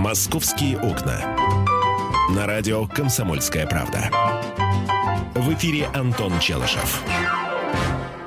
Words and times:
«Московские 0.00 0.78
окна». 0.78 1.20
На 2.34 2.46
радио 2.46 2.86
«Комсомольская 2.86 3.66
правда». 3.66 4.10
В 5.34 5.52
эфире 5.52 5.88
Антон 5.94 6.38
Челышев. 6.38 7.04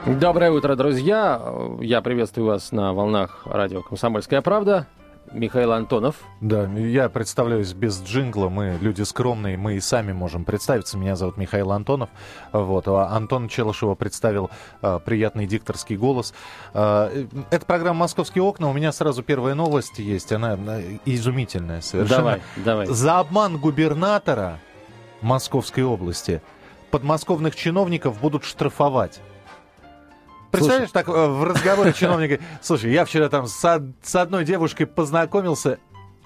Доброе 0.05 0.51
утро, 0.51 0.75
друзья. 0.75 1.41
Я 1.81 2.03
приветствую 2.03 2.45
вас 2.45 2.71
на 2.71 2.93
волнах 2.93 3.41
радио 3.45 3.81
«Комсомольская 3.81 4.43
правда». 4.43 4.85
Михаил 5.31 5.71
Антонов. 5.71 6.17
Да, 6.41 6.65
я 6.65 7.09
представляюсь 7.09 7.73
без 7.73 8.01
джингла. 8.03 8.49
Мы 8.49 8.77
люди 8.81 9.01
скромные, 9.01 9.57
мы 9.57 9.75
и 9.75 9.79
сами 9.79 10.11
можем 10.11 10.45
представиться. 10.45 10.97
Меня 10.97 11.15
зовут 11.15 11.37
Михаил 11.37 11.71
Антонов. 11.71 12.09
Вот. 12.51 12.87
А 12.87 13.07
Антон 13.07 13.47
Челышева 13.47 13.95
представил 13.95 14.51
а, 14.81 14.99
приятный 14.99 15.47
дикторский 15.47 15.95
голос. 15.95 16.33
А, 16.73 17.11
это 17.49 17.65
программа 17.65 18.01
«Московские 18.01 18.43
окна». 18.43 18.69
У 18.69 18.73
меня 18.73 18.91
сразу 18.91 19.23
первая 19.23 19.55
новость 19.55 19.99
есть. 19.99 20.31
Она 20.31 20.57
изумительная 21.05 21.81
совершенно. 21.81 22.17
Давай, 22.17 22.41
давай. 22.57 22.85
За 22.87 23.19
обман 23.19 23.57
губернатора 23.57 24.59
Московской 25.21 25.83
области 25.83 26.41
подмосковных 26.91 27.55
чиновников 27.55 28.19
будут 28.19 28.43
штрафовать. 28.43 29.19
Представляешь, 30.53 30.91
так 30.91 31.07
э, 31.07 31.11
в 31.11 31.43
разговоре 31.43 31.93
чиновника, 31.93 32.39
слушай, 32.61 32.91
я 32.91 33.05
вчера 33.05 33.27
там 33.27 33.47
с, 33.47 33.81
с 34.03 34.15
одной 34.15 34.45
девушкой 34.45 34.85
познакомился, 34.85 35.79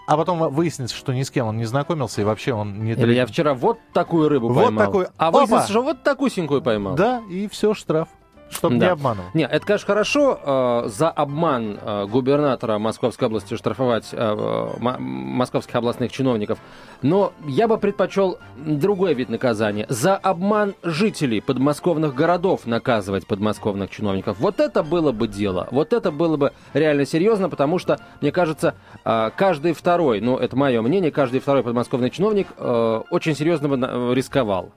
а 0.06 0.18
потом 0.18 0.54
выяснится, 0.54 0.96
что 0.96 1.14
ни 1.14 1.24
с 1.24 1.32
кем 1.32 1.48
он 1.48 1.58
не 1.58 1.66
знакомился, 1.66 2.22
и 2.22 2.24
вообще 2.26 2.54
он 2.54 2.84
не... 2.84 2.92
Или 2.92 3.14
я 3.14 3.26
вчера 3.26 3.54
вот 3.54 3.80
такую 3.94 4.30
рыбу 4.30 4.50
вот 4.50 4.66
поймал. 4.66 4.86
Такой... 4.86 5.08
А 5.18 5.32
выяснится, 5.32 5.70
что 5.70 5.82
вот 5.82 6.04
такую 6.04 6.30
синькую 6.30 6.62
поймал. 6.62 6.96
Да, 6.96 7.22
и 7.30 7.48
все, 7.48 7.74
штраф. 7.74 8.10
Чтобы 8.50 8.78
да. 8.78 8.86
не 8.86 8.92
обманывать. 8.92 9.36
Нет, 9.36 9.50
это, 9.52 9.66
конечно, 9.66 9.88
хорошо 9.88 10.40
э, 10.86 10.90
за 10.90 11.10
обман 11.10 11.80
э, 11.82 12.06
губернатора 12.06 12.78
Московской 12.78 13.28
области 13.28 13.56
штрафовать 13.56 14.10
э, 14.12 14.70
московских 14.80 15.76
областных 15.76 16.12
чиновников. 16.12 16.60
Но 17.02 17.34
я 17.46 17.68
бы 17.68 17.78
предпочел 17.78 18.40
другой 18.56 19.14
вид 19.14 19.30
наказания. 19.30 19.86
За 19.90 20.16
обман 20.16 20.76
жителей 20.84 21.42
подмосковных 21.42 22.16
городов 22.16 22.66
наказывать 22.66 23.28
подмосковных 23.28 23.92
чиновников. 23.92 24.38
Вот 24.40 24.60
это 24.60 24.84
было 24.84 25.12
бы 25.12 25.28
дело. 25.28 25.68
Вот 25.72 25.94
это 25.94 26.12
было 26.12 26.38
бы 26.38 26.54
реально 26.74 27.06
серьезно, 27.06 27.50
потому 27.50 27.80
что, 27.80 28.00
мне 28.22 28.32
кажется, 28.32 28.76
э, 28.96 28.97
каждый 29.36 29.74
второй, 29.74 30.20
ну, 30.20 30.38
это 30.38 30.56
мое 30.58 30.82
мнение, 30.82 31.12
каждый 31.12 31.40
второй 31.40 31.64
подмосковный 31.64 32.10
чиновник 32.10 32.48
э, 32.58 33.02
очень 33.10 33.36
серьезно 33.36 33.68
э, 33.68 34.14
рисковал. 34.14 34.72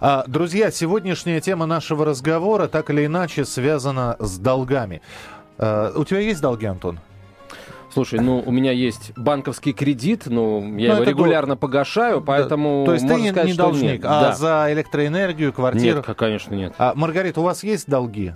А, 0.00 0.24
друзья, 0.28 0.70
сегодняшняя 0.70 1.40
тема 1.40 1.66
нашего 1.66 2.04
разговора 2.04 2.68
так 2.68 2.90
или 2.90 3.06
иначе 3.06 3.44
связана 3.44 4.16
с 4.20 4.38
долгами. 4.38 5.02
А, 5.58 5.92
у 5.96 6.04
тебя 6.04 6.20
есть 6.20 6.40
долги, 6.40 6.66
Антон? 6.66 7.00
Слушай, 7.92 8.20
ну 8.20 8.42
у 8.44 8.50
меня 8.50 8.72
есть 8.72 9.12
банковский 9.16 9.72
кредит, 9.72 10.22
но 10.26 10.60
ну, 10.60 10.78
я 10.78 10.94
ну, 10.94 11.02
его 11.02 11.10
регулярно 11.10 11.56
был... 11.56 11.60
погашаю, 11.60 12.22
поэтому 12.22 12.84
да. 12.86 12.92
То 12.92 12.94
есть 12.94 13.06
ты 13.06 13.14
не, 13.20 13.30
сказать, 13.30 13.50
не 13.50 13.54
должник, 13.54 13.92
нет. 14.02 14.04
а 14.04 14.20
да. 14.22 14.32
за 14.32 14.66
электроэнергию, 14.70 15.52
квартиру? 15.52 15.96
Нет, 16.06 16.16
конечно, 16.16 16.54
нет. 16.54 16.72
А, 16.78 16.94
Маргарита, 16.94 17.40
у 17.40 17.44
вас 17.44 17.62
есть 17.62 17.88
долги? 17.88 18.32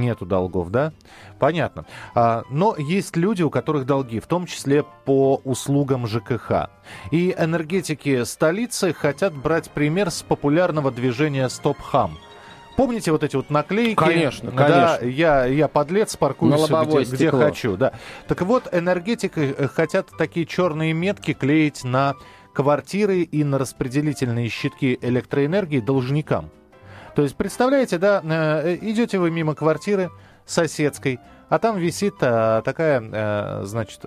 Нету 0.00 0.26
долгов, 0.26 0.70
да? 0.70 0.92
Понятно. 1.38 1.84
А, 2.14 2.44
но 2.50 2.74
есть 2.76 3.16
люди, 3.16 3.42
у 3.42 3.50
которых 3.50 3.86
долги, 3.86 4.20
в 4.20 4.26
том 4.26 4.46
числе 4.46 4.84
по 5.04 5.40
услугам 5.44 6.06
ЖКХ. 6.06 6.70
И 7.10 7.34
энергетики 7.36 8.24
столицы 8.24 8.92
хотят 8.92 9.34
брать 9.34 9.70
пример 9.70 10.10
с 10.10 10.22
популярного 10.22 10.90
движения 10.90 11.48
«Стоп 11.48 11.80
Хам». 11.80 12.18
Помните 12.76 13.10
вот 13.10 13.24
эти 13.24 13.34
вот 13.34 13.50
наклейки? 13.50 13.96
Конечно, 13.96 14.52
конечно. 14.52 14.98
Да, 15.00 15.04
я, 15.04 15.46
я 15.46 15.66
подлец, 15.66 16.16
паркуюсь 16.16 17.08
где, 17.08 17.16
где 17.16 17.30
хочу. 17.32 17.76
Да. 17.76 17.92
Так 18.28 18.42
вот, 18.42 18.68
энергетики 18.70 19.52
э, 19.58 19.66
хотят 19.66 20.10
такие 20.16 20.46
черные 20.46 20.92
метки 20.92 21.32
клеить 21.32 21.82
на 21.82 22.14
квартиры 22.54 23.22
и 23.22 23.42
на 23.42 23.58
распределительные 23.58 24.48
щитки 24.48 24.96
электроэнергии 25.02 25.80
должникам. 25.80 26.50
То 27.18 27.24
есть, 27.24 27.34
представляете, 27.34 27.98
да, 27.98 28.22
э, 28.22 28.78
идете 28.80 29.18
вы 29.18 29.32
мимо 29.32 29.56
квартиры 29.56 30.08
соседской, 30.46 31.18
а 31.48 31.58
там 31.58 31.76
висит 31.76 32.14
а, 32.20 32.62
такая, 32.62 33.02
а, 33.02 33.62
значит, 33.64 34.02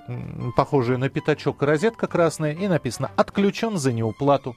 похожая 0.55 0.97
на 0.97 1.09
пятачок 1.09 1.61
розетка 1.61 2.07
красная, 2.07 2.53
и 2.53 2.69
написано 2.69 3.11
«Отключен 3.17 3.77
за 3.77 3.91
неуплату». 3.91 4.55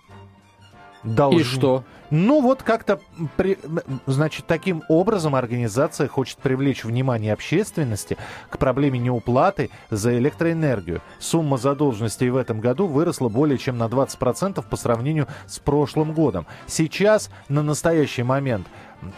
Должен. 1.04 1.41
И 1.41 1.44
что? 1.44 1.84
Ну 2.10 2.41
вот 2.41 2.62
как-то, 2.62 3.00
при... 3.37 3.59
значит, 4.06 4.47
таким 4.47 4.82
образом 4.88 5.34
организация 5.34 6.09
хочет 6.09 6.38
привлечь 6.38 6.84
внимание 6.84 7.32
общественности 7.32 8.16
к 8.50 8.59
проблеме 8.59 8.98
неуплаты 8.98 9.70
за 9.91 10.16
электроэнергию. 10.16 11.03
Сумма 11.19 11.59
задолженностей 11.59 12.31
в 12.31 12.37
этом 12.37 12.60
году 12.60 12.87
выросла 12.87 13.28
более 13.28 13.59
чем 13.59 13.78
на 13.78 13.84
20% 13.84 14.64
по 14.69 14.76
сравнению 14.76 15.28
с 15.47 15.59
прошлым 15.59 16.12
годом. 16.12 16.47
Сейчас, 16.66 17.31
на 17.48 17.62
настоящий 17.62 18.22
момент, 18.22 18.66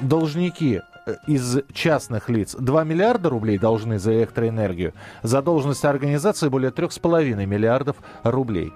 должники 0.01 0.81
э, 1.07 1.15
из 1.27 1.59
частных 1.73 2.29
лиц 2.29 2.57
2 2.59 2.85
миллиарда 2.85 3.29
рублей 3.29 3.59
должны 3.59 3.99
за 3.99 4.15
электроэнергию. 4.15 4.95
Задолженность 5.23 5.85
организации 5.85 6.49
более 6.49 6.71
3,5 6.71 7.47
миллиардов 7.47 7.97
рублей. 8.23 8.73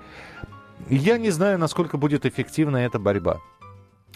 Я 0.90 1.18
не 1.18 1.30
знаю, 1.30 1.56
насколько 1.58 1.98
будет 1.98 2.26
эффективна 2.26 2.78
эта 2.78 2.98
борьба. 2.98 3.40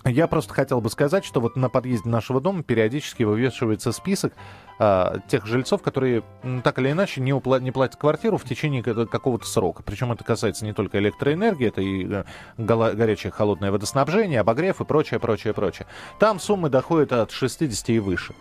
Я 0.04 0.26
просто 0.26 0.52
хотел 0.52 0.80
бы 0.80 0.90
сказать, 0.90 1.24
что 1.24 1.40
вот 1.40 1.54
на 1.54 1.70
подъезде 1.70 2.10
нашего 2.10 2.40
дома 2.40 2.64
периодически 2.64 3.22
вывешивается 3.22 3.92
список 3.92 4.34
а, 4.78 5.18
тех 5.28 5.46
жильцов, 5.46 5.82
которые 5.82 6.24
так 6.64 6.78
или 6.80 6.90
иначе 6.90 7.20
не, 7.20 7.30
упла- 7.30 7.60
не 7.60 7.70
платят 7.70 7.98
квартиру 7.98 8.36
в 8.36 8.44
течение 8.44 8.82
какого-то 8.82 9.46
срока. 9.46 9.84
Причем 9.84 10.10
это 10.10 10.24
касается 10.24 10.64
не 10.66 10.72
только 10.72 10.98
электроэнергии, 10.98 11.68
это 11.68 11.80
и 11.80 12.06
э, 12.06 12.24
гола- 12.58 12.92
горячее 12.92 13.30
холодное 13.30 13.70
водоснабжение, 13.70 14.40
обогрев 14.40 14.80
и 14.80 14.84
прочее, 14.84 15.20
прочее, 15.20 15.54
прочее. 15.54 15.86
Там 16.18 16.40
суммы 16.40 16.68
доходят 16.70 17.12
от 17.12 17.30
60 17.30 17.88
и 17.90 17.98
выше. 18.00 18.34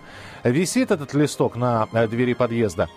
Висит 0.44 0.90
этот 0.92 1.14
листок 1.14 1.56
на 1.56 1.88
э, 1.94 2.08
двери 2.08 2.34
подъезда 2.34 2.90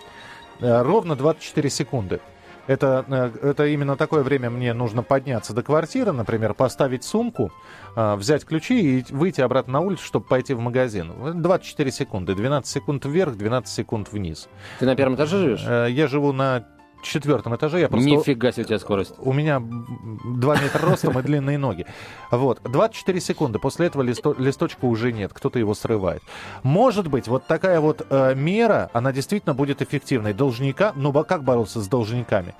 э, 0.59 0.81
ровно 0.81 1.15
24 1.15 1.69
секунды. 1.69 2.19
Это, 2.67 3.05
э, 3.07 3.49
это 3.49 3.65
именно 3.67 3.95
такое 3.95 4.23
время 4.23 4.49
мне 4.49 4.73
нужно 4.73 5.01
подняться 5.01 5.53
до 5.53 5.63
квартиры, 5.63 6.11
например, 6.11 6.53
поставить 6.53 7.03
сумку, 7.03 7.51
э, 7.95 8.15
взять 8.15 8.45
ключи 8.45 8.99
и 8.99 9.05
выйти 9.13 9.41
обратно 9.41 9.73
на 9.73 9.79
улицу, 9.79 10.03
чтобы 10.03 10.25
пойти 10.25 10.53
в 10.53 10.59
магазин. 10.59 11.41
24 11.41 11.91
секунды. 11.91 12.35
12 12.35 12.69
секунд 12.69 13.05
вверх, 13.05 13.37
12 13.37 13.73
секунд 13.73 14.11
вниз. 14.11 14.49
Ты 14.79 14.85
на 14.85 14.95
первом 14.95 15.15
этаже 15.15 15.37
живешь? 15.37 15.63
Э, 15.65 15.87
я 15.89 16.07
живу 16.07 16.33
на 16.33 16.65
четвертом 17.01 17.55
этаже. 17.55 17.79
Я 17.79 17.89
просто... 17.89 18.09
Нифига 18.09 18.51
себе 18.51 18.63
у 18.63 18.65
тебя 18.67 18.79
скорость. 18.79 19.13
У 19.19 19.33
меня 19.33 19.61
2 19.61 20.61
метра 20.61 20.81
ростом 20.81 21.17
и 21.19 21.21
длинные 21.21 21.57
ноги. 21.57 21.85
Вот. 22.31 22.61
24 22.63 23.19
секунды. 23.19 23.59
После 23.59 23.87
этого 23.87 24.01
листо... 24.01 24.35
листочка 24.37 24.85
уже 24.85 25.11
нет. 25.11 25.31
Кто-то 25.33 25.59
его 25.59 25.73
срывает. 25.73 26.21
Может 26.63 27.07
быть, 27.07 27.27
вот 27.27 27.45
такая 27.47 27.79
вот 27.79 28.05
э, 28.09 28.35
мера, 28.35 28.89
она 28.93 29.11
действительно 29.11 29.53
будет 29.53 29.81
эффективной. 29.81 30.33
Должника, 30.33 30.93
ну 30.95 31.11
как 31.23 31.43
бороться 31.43 31.81
с 31.81 31.87
должниками? 31.87 32.53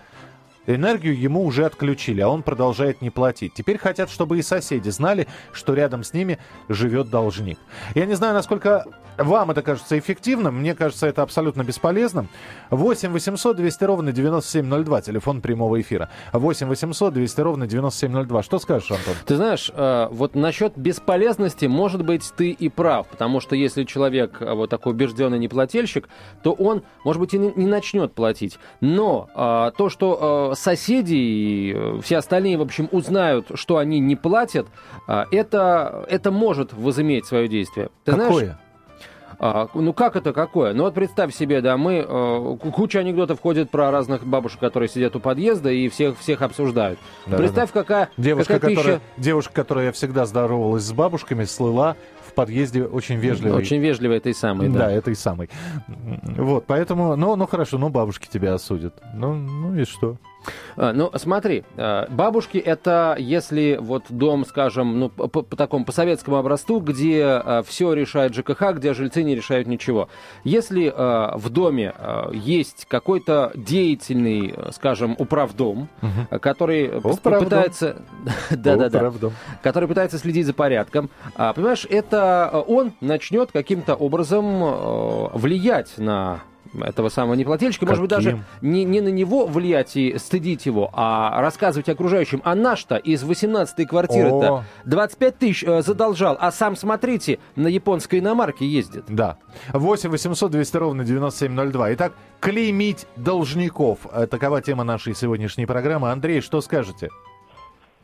Энергию 0.67 1.19
ему 1.19 1.43
уже 1.43 1.65
отключили, 1.65 2.21
а 2.21 2.29
он 2.29 2.43
продолжает 2.43 3.01
не 3.01 3.09
платить. 3.09 3.53
Теперь 3.53 3.77
хотят, 3.77 4.09
чтобы 4.09 4.37
и 4.37 4.41
соседи 4.41 4.89
знали, 4.89 5.27
что 5.53 5.73
рядом 5.73 6.03
с 6.03 6.13
ними 6.13 6.37
живет 6.69 7.09
должник. 7.09 7.57
Я 7.95 8.05
не 8.05 8.15
знаю, 8.15 8.33
насколько 8.33 8.85
вам 9.17 9.51
это 9.51 9.61
кажется 9.61 9.97
эффективным. 9.97 10.59
Мне 10.59 10.75
кажется, 10.75 11.07
это 11.07 11.23
абсолютно 11.23 11.63
бесполезным. 11.63 12.29
8 12.69 13.11
800 13.11 13.55
200 13.55 13.83
ровно 13.83 14.11
9702, 14.11 15.01
телефон 15.01 15.41
прямого 15.41 15.81
эфира. 15.81 16.09
8 16.33 16.67
800 16.67 17.13
200 17.13 17.41
ровно 17.41 17.67
9702. 17.67 18.43
Что 18.43 18.59
скажешь, 18.59 18.91
Антон? 18.91 19.15
Ты 19.25 19.35
знаешь, 19.35 19.71
э, 19.73 20.07
вот 20.11 20.35
насчет 20.35 20.77
бесполезности, 20.77 21.65
может 21.65 22.03
быть, 22.05 22.31
ты 22.35 22.51
и 22.51 22.69
прав. 22.69 23.07
Потому 23.07 23.39
что 23.39 23.55
если 23.55 23.85
человек 23.85 24.41
э, 24.41 24.53
вот 24.53 24.69
такой 24.69 24.93
убежденный 24.93 25.39
неплательщик, 25.39 26.09
то 26.43 26.51
он, 26.53 26.83
может 27.03 27.19
быть, 27.19 27.33
и 27.33 27.39
не 27.39 27.67
начнет 27.67 28.13
платить. 28.13 28.59
Но 28.81 29.29
э, 29.33 29.71
то, 29.77 29.89
что 29.89 30.53
соседи 30.57 31.15
и 31.15 31.73
э, 31.75 31.99
все 32.03 32.17
остальные, 32.17 32.57
в 32.57 32.61
общем, 32.61 32.89
узнают, 32.91 33.51
что 33.55 33.77
они 33.77 33.99
не 33.99 34.15
платят, 34.15 34.67
а, 35.07 35.25
это, 35.31 36.05
это 36.09 36.31
может 36.31 36.73
возыметь 36.73 37.25
свое 37.25 37.47
действие. 37.47 37.89
Ты 38.03 38.11
Какое? 38.11 38.27
Знаешь, 38.27 38.57
а, 39.39 39.67
ну 39.75 39.93
как 39.93 40.15
это 40.15 40.33
какое? 40.33 40.73
Ну 40.73 40.83
вот 40.83 40.95
представь 40.95 41.33
себе, 41.33 41.61
да, 41.61 41.77
мы 41.77 42.03
э, 42.07 42.57
куча 42.73 42.99
анекдотов 42.99 43.39
ходит 43.39 43.69
про 43.69 43.91
разных 43.91 44.25
бабушек, 44.25 44.59
которые 44.59 44.89
сидят 44.89 45.15
у 45.15 45.19
подъезда 45.19 45.69
и 45.69 45.89
всех 45.89 46.17
всех 46.17 46.41
обсуждают. 46.41 46.97
Да, 47.27 47.37
представь, 47.37 47.71
да. 47.71 47.81
какая 47.81 48.09
девушка, 48.17 48.53
какая 48.55 48.75
которая 48.75 48.97
пища... 48.97 49.11
девушка, 49.17 49.53
которая 49.53 49.91
всегда 49.91 50.25
здоровалась 50.25 50.83
с 50.83 50.91
бабушками, 50.91 51.43
слыла 51.43 51.95
подъезде 52.37 52.83
очень 52.83 53.15
вежливый. 53.15 53.57
Очень 53.57 53.79
вежливый 53.79 54.17
этой 54.17 54.35
самой, 54.35 54.69
да. 54.69 54.79
Да, 54.79 54.91
этой 54.91 55.15
самой. 55.15 55.49
Вот, 56.37 56.65
поэтому, 56.67 57.15
ну, 57.15 57.35
ну 57.35 57.47
хорошо, 57.47 57.79
ну 57.79 57.89
бабушки 57.89 58.27
тебя 58.31 58.53
осудят. 58.53 58.93
Ну, 59.15 59.33
ну 59.33 59.75
и 59.75 59.85
что? 59.85 60.17
А, 60.75 60.93
ну, 60.93 61.11
смотри, 61.15 61.63
а, 61.75 62.07
бабушки 62.09 62.57
это 62.57 63.15
если 63.17 63.77
вот 63.79 64.05
дом, 64.09 64.45
скажем, 64.45 64.99
ну, 64.99 65.09
по, 65.09 65.27
по 65.27 65.55
такому 65.55 65.85
по 65.85 65.91
советскому 65.91 66.37
образцу, 66.37 66.79
где 66.79 67.23
а, 67.23 67.63
все 67.65 67.93
решает 67.93 68.35
ЖКХ, 68.35 68.73
где 68.75 68.93
жильцы 68.93 69.23
не 69.23 69.35
решают 69.35 69.67
ничего. 69.67 70.09
Если 70.43 70.87
в 70.97 71.49
доме 71.49 71.93
есть 72.33 72.85
какой-то 72.87 73.51
деятельный, 73.55 74.53
скажем, 74.71 75.15
управдом, 75.17 75.89
угу. 76.01 76.39
который 76.39 76.97
управдом. 76.97 77.45
пытается, 77.45 78.01
да-да-да, 78.49 79.11
который 79.61 79.87
пытается 79.87 80.17
следить 80.17 80.45
за 80.45 80.53
порядком, 80.53 81.09
понимаешь, 81.35 81.85
это 81.89 82.63
он 82.67 82.93
начнет 83.01 83.51
каким-то 83.51 83.95
образом 83.95 85.29
влиять 85.33 85.97
на 85.97 86.41
этого 86.81 87.09
самого 87.09 87.35
неплательщика, 87.35 87.85
Каким? 87.85 88.01
может 88.01 88.01
быть, 88.01 88.09
даже 88.09 88.43
не, 88.61 88.83
не 88.83 89.01
на 89.01 89.09
него 89.09 89.45
влиять 89.45 89.95
и 89.95 90.17
стыдить 90.17 90.65
его, 90.65 90.89
а 90.93 91.41
рассказывать 91.41 91.89
окружающим, 91.89 92.41
а 92.43 92.55
наш-то 92.55 92.95
из 92.95 93.23
18-й 93.23 93.85
квартиры-то 93.85 94.63
25 94.85 95.37
тысяч 95.37 95.63
э, 95.63 95.81
задолжал, 95.81 96.37
а 96.39 96.51
сам, 96.51 96.75
смотрите, 96.75 97.39
на 97.55 97.67
японской 97.67 98.19
иномарке 98.19 98.65
ездит. 98.65 99.05
Да. 99.07 99.37
8 99.73 100.09
800 100.09 100.51
200 100.51 100.77
ровно 100.77 101.03
9702. 101.03 101.93
Итак, 101.93 102.13
клеймить 102.39 103.07
должников. 103.15 103.99
Э, 104.11 104.27
такова 104.27 104.61
тема 104.61 104.83
нашей 104.83 105.15
сегодняшней 105.15 105.65
программы. 105.65 106.11
Андрей, 106.11 106.41
что 106.41 106.61
скажете? 106.61 107.09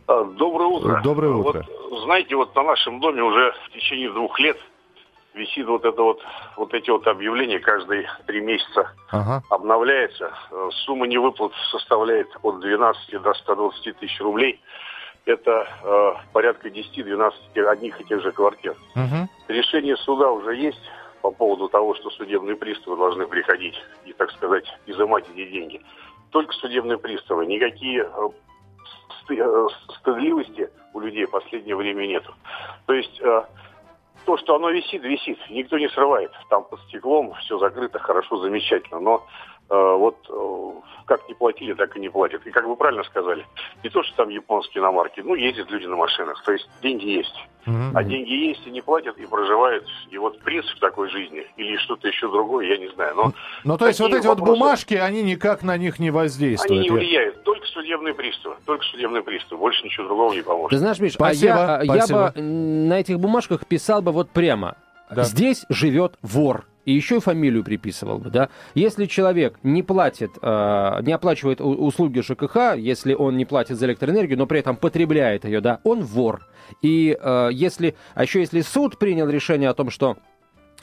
А, 0.07 0.24
доброе 0.25 0.68
утро. 0.68 1.01
Доброе 1.04 1.33
утро. 1.33 1.65
Вот, 1.89 2.04
знаете, 2.04 2.36
вот 2.36 2.56
на 2.56 2.63
нашем 2.63 3.00
доме 3.00 3.24
уже 3.24 3.54
в 3.68 3.74
течение 3.74 4.12
двух 4.12 4.39
лет 4.39 4.57
висит 5.33 5.68
вот 5.68 5.83
это 5.85 6.01
вот, 6.01 6.21
вот 6.57 6.74
эти 6.74 6.89
вот 6.89 7.07
объявления 7.07 7.59
каждые 7.59 8.07
три 8.25 8.41
месяца 8.41 8.91
ага. 9.12 9.44
обновляется. 9.50 10.31
Э, 10.51 10.69
сумма 10.85 11.07
невыплат 11.07 11.51
составляет 11.71 12.30
от 12.41 12.59
12 12.59 13.21
до 13.21 13.33
120 13.33 13.97
тысяч 13.97 14.19
рублей. 14.21 14.62
Это 15.25 15.68
э, 15.83 16.13
порядка 16.33 16.69
10-12 16.69 17.65
одних 17.65 18.00
и 18.01 18.06
тех 18.06 18.21
же 18.21 18.31
квартир. 18.31 18.75
Угу. 18.95 19.30
Решение 19.47 19.97
суда 19.97 20.31
уже 20.31 20.56
есть 20.56 20.81
по 21.21 21.31
поводу 21.31 21.69
того, 21.69 21.95
что 21.95 22.09
судебные 22.12 22.56
приставы 22.56 22.97
должны 22.97 23.25
приходить 23.27 23.75
и, 24.06 24.13
так 24.13 24.31
сказать, 24.31 24.65
изымать 24.86 25.25
эти 25.33 25.50
деньги. 25.50 25.81
Только 26.31 26.53
судебные 26.53 26.97
приставы. 26.97 27.45
Никакие 27.45 28.03
э, 28.03 28.29
э 29.29 29.68
стыдливости 30.00 30.69
у 30.94 31.00
людей 31.00 31.25
в 31.25 31.31
последнее 31.31 31.75
время 31.75 32.06
нету. 32.06 32.33
То 32.86 32.94
есть 32.94 33.21
то, 34.25 34.37
что 34.37 34.55
оно 34.55 34.69
висит, 34.69 35.03
висит. 35.03 35.39
Никто 35.49 35.77
не 35.77 35.89
срывает. 35.89 36.31
Там 36.49 36.63
под 36.63 36.79
стеклом 36.81 37.33
все 37.41 37.57
закрыто, 37.59 37.99
хорошо, 37.99 38.37
замечательно. 38.37 38.99
Но 38.99 39.25
вот 39.69 40.18
э, 40.30 40.71
как 41.06 41.27
не 41.27 41.36
платили, 41.36 41.74
так 41.74 41.95
и 41.95 42.00
не 42.00 42.10
платят. 42.10 42.45
И 42.45 42.51
как 42.51 42.65
вы 42.65 42.75
правильно 42.75 43.04
сказали, 43.04 43.45
не 43.83 43.89
то, 43.89 44.04
что 44.04 44.15
там 44.18 44.30
японские 44.30 44.81
иномарки, 44.81 45.21
ну, 45.21 45.36
ездят 45.36 45.69
люди 45.71 45.86
на 45.86 45.95
машинах. 45.95 46.42
То 46.44 46.54
есть 46.54 46.68
деньги 46.81 47.07
есть. 47.07 47.36
Mm-hmm. 47.65 47.92
А 47.94 48.04
деньги 48.04 48.31
есть 48.31 48.68
и 48.68 48.71
не 48.71 48.81
платят, 48.81 49.18
и 49.18 49.25
проживают. 49.25 49.86
И 50.12 50.18
вот 50.18 50.39
принцип 50.42 50.77
такой 50.80 51.10
жизни 51.10 51.45
или 51.56 51.77
что-то 51.77 52.07
еще 52.07 52.30
другое, 52.30 52.68
я 52.68 52.77
не 52.77 52.89
знаю. 52.89 53.15
Но 53.15 53.33
ну, 53.63 53.77
то 53.77 53.88
есть 53.88 54.00
вот 54.00 54.13
эти 54.13 54.27
вопросы, 54.27 54.51
вот 54.51 54.60
бумажки, 54.60 54.95
они 54.95 55.24
никак 55.24 55.63
на 55.63 55.77
них 55.77 56.00
не 56.00 56.12
воздействуют? 56.12 56.71
Они 56.71 56.89
не 56.89 56.89
влияют. 56.89 57.44
Только 57.44 57.65
судебные 57.68 58.13
приставы. 58.13 58.56
Только 58.65 58.83
судебные 58.86 59.24
приставы. 59.24 59.60
Больше 59.60 59.83
ничего 59.86 60.07
другого 60.07 60.33
не 60.33 60.42
поможет. 60.42 60.71
Ты 60.71 60.77
знаешь, 60.77 61.00
Миш, 61.00 61.13
спасибо, 61.13 61.77
а 61.77 61.83
я, 61.83 61.94
спасибо. 61.95 62.19
я 62.19 62.31
бы 62.31 62.42
на 62.42 63.00
этих 63.00 63.19
бумажках 63.19 63.65
писал 63.65 64.01
бы 64.01 64.12
вот 64.12 64.30
прямо. 64.30 64.75
Да. 65.10 65.24
Здесь 65.24 65.65
живет 65.69 66.15
вор 66.21 66.65
и 66.85 66.94
еще 66.94 67.18
и 67.18 67.19
фамилию 67.19 67.63
приписывал 67.63 68.19
бы, 68.19 68.30
да. 68.30 68.50
Если 68.75 69.06
человек 69.06 69.59
не 69.63 69.83
платит, 69.83 70.31
э, 70.41 71.00
не 71.01 71.13
оплачивает 71.13 71.62
услуги 71.62 72.19
ЖКХ, 72.19 72.75
если 72.77 73.13
он 73.13 73.38
не 73.38 73.45
платит 73.45 73.77
за 73.77 73.85
электроэнергию, 73.85 74.38
но 74.38 74.45
при 74.45 74.59
этом 74.59 74.75
потребляет 74.75 75.45
ее, 75.45 75.62
да, 75.62 75.80
он 75.83 76.03
вор. 76.03 76.47
И 76.81 77.18
э, 77.19 77.50
если, 77.51 77.95
а 78.15 78.24
еще 78.24 78.39
если 78.39 78.62
суд 78.62 78.97
принял 78.97 79.30
решение 79.30 79.69
о 79.69 79.74
том, 79.74 79.89
что 79.89 80.18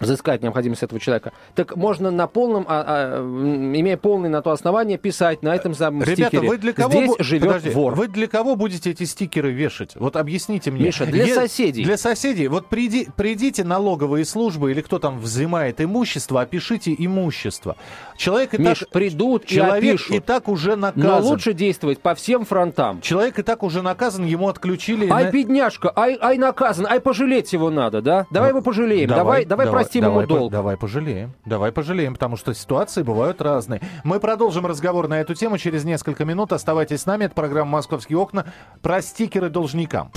взыскать 0.01 0.43
необходимость 0.43 0.83
этого 0.83 1.01
человека, 1.01 1.33
так 1.55 1.77
можно 1.77 2.11
на 2.11 2.27
полном, 2.27 2.65
а, 2.69 2.85
а, 2.87 3.21
имея 3.21 3.97
полное 3.97 4.31
на 4.31 4.43
то 4.43 4.51
основание, 4.51 4.99
писать 4.99 5.43
на 5.43 5.55
этом 5.55 5.75
самом 5.75 6.03
Ребята, 6.03 6.29
стикере. 6.29 6.49
вы 6.49 6.59
для 6.59 6.73
кого 6.73 6.91
Здесь 6.91 7.15
живет 7.19 7.47
Подожди, 7.47 7.71
вор. 7.71 7.95
Вы 7.95 8.09
для 8.09 8.27
кого 8.27 8.57
будете 8.57 8.91
эти 8.91 9.05
стикеры 9.05 9.53
вешать? 9.53 9.95
Вот 9.97 10.17
объясните 10.17 10.71
мне. 10.71 10.87
Миша, 10.87 11.07
для 11.07 11.25
Е- 11.25 11.35
соседей. 11.35 11.85
Для 11.85 11.97
соседей. 11.97 12.49
Вот 12.49 12.67
приди, 12.67 13.09
придите 13.17 13.63
налоговые 13.63 14.25
службы 14.25 14.71
или 14.73 14.81
кто 14.81 14.99
там 14.99 15.19
взимает 15.19 15.81
имущество, 15.81 16.41
опишите 16.41 16.95
имущество. 16.97 17.77
Человек 18.17 18.55
и 18.55 18.59
Миш, 18.59 18.81
так, 18.81 18.89
придут 18.91 19.47
человек 19.47 19.85
и 19.85 19.89
опишут. 19.89 20.17
и 20.17 20.21
так 20.21 20.49
уже 20.49 20.77
наказан. 20.77 21.11
Но 21.11 21.21
лучше 21.21 21.53
действовать 21.53 22.01
по 22.01 22.15
всем 22.15 22.45
фронтам. 22.45 23.01
Человек 23.01 23.39
и 23.39 23.43
так 23.43 23.63
уже 23.63 23.83
наказан, 23.83 24.25
ему 24.25 24.49
отключили... 24.49 25.09
Ай, 25.11 25.25
на... 25.25 25.31
бедняжка, 25.31 25.93
ай, 25.95 26.19
ай 26.21 26.39
наказан, 26.39 26.87
ай 26.87 27.01
пожалеть 27.01 27.53
его 27.53 27.71
надо, 27.71 28.01
да? 28.01 28.27
Давай 28.31 28.51
ну, 28.51 28.57
его 28.57 28.65
пожалеем, 28.65 29.09
давай, 29.09 29.45
давай, 29.45 29.67
давай 29.67 29.90
простим 29.91 30.03
давай, 30.03 30.25
ему 30.25 30.29
долг. 30.29 30.53
Давай 30.53 30.71
Давай 30.71 30.77
пожалеем. 30.77 31.35
Давай 31.45 31.73
пожалеем, 31.73 32.15
потому 32.15 32.37
что 32.37 32.55
ситуации 32.55 33.03
бывают 33.03 33.41
разные. 33.41 33.81
Мы 34.05 34.21
продолжим 34.21 34.67
разговор 34.67 35.09
на 35.09 35.21
эту 35.21 35.35
тему 35.35 35.59
через 35.59 35.85
несколько 35.85 36.25
минут. 36.25 36.53
Оставайтесь 36.53 37.01
с 37.01 37.07
нами. 37.07 37.25
Это 37.25 37.35
программа 37.35 37.73
«Московские 37.73 38.19
окна» 38.19 38.47
про 38.83 39.03
стикеры 39.03 39.49
должникам. 39.49 40.13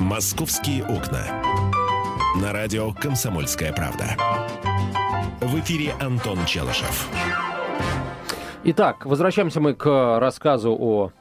«Московские 0.00 0.84
окна». 0.84 1.22
На 2.42 2.52
радио 2.52 2.92
«Комсомольская 2.92 3.72
правда». 3.72 4.04
В 5.40 5.58
эфире 5.60 5.94
Антон 6.00 6.44
Челышев. 6.44 7.08
Итак, 8.64 9.06
возвращаемся 9.06 9.60
мы 9.60 9.74
к 9.74 10.18
рассказу 10.18 10.76
о 10.78 11.12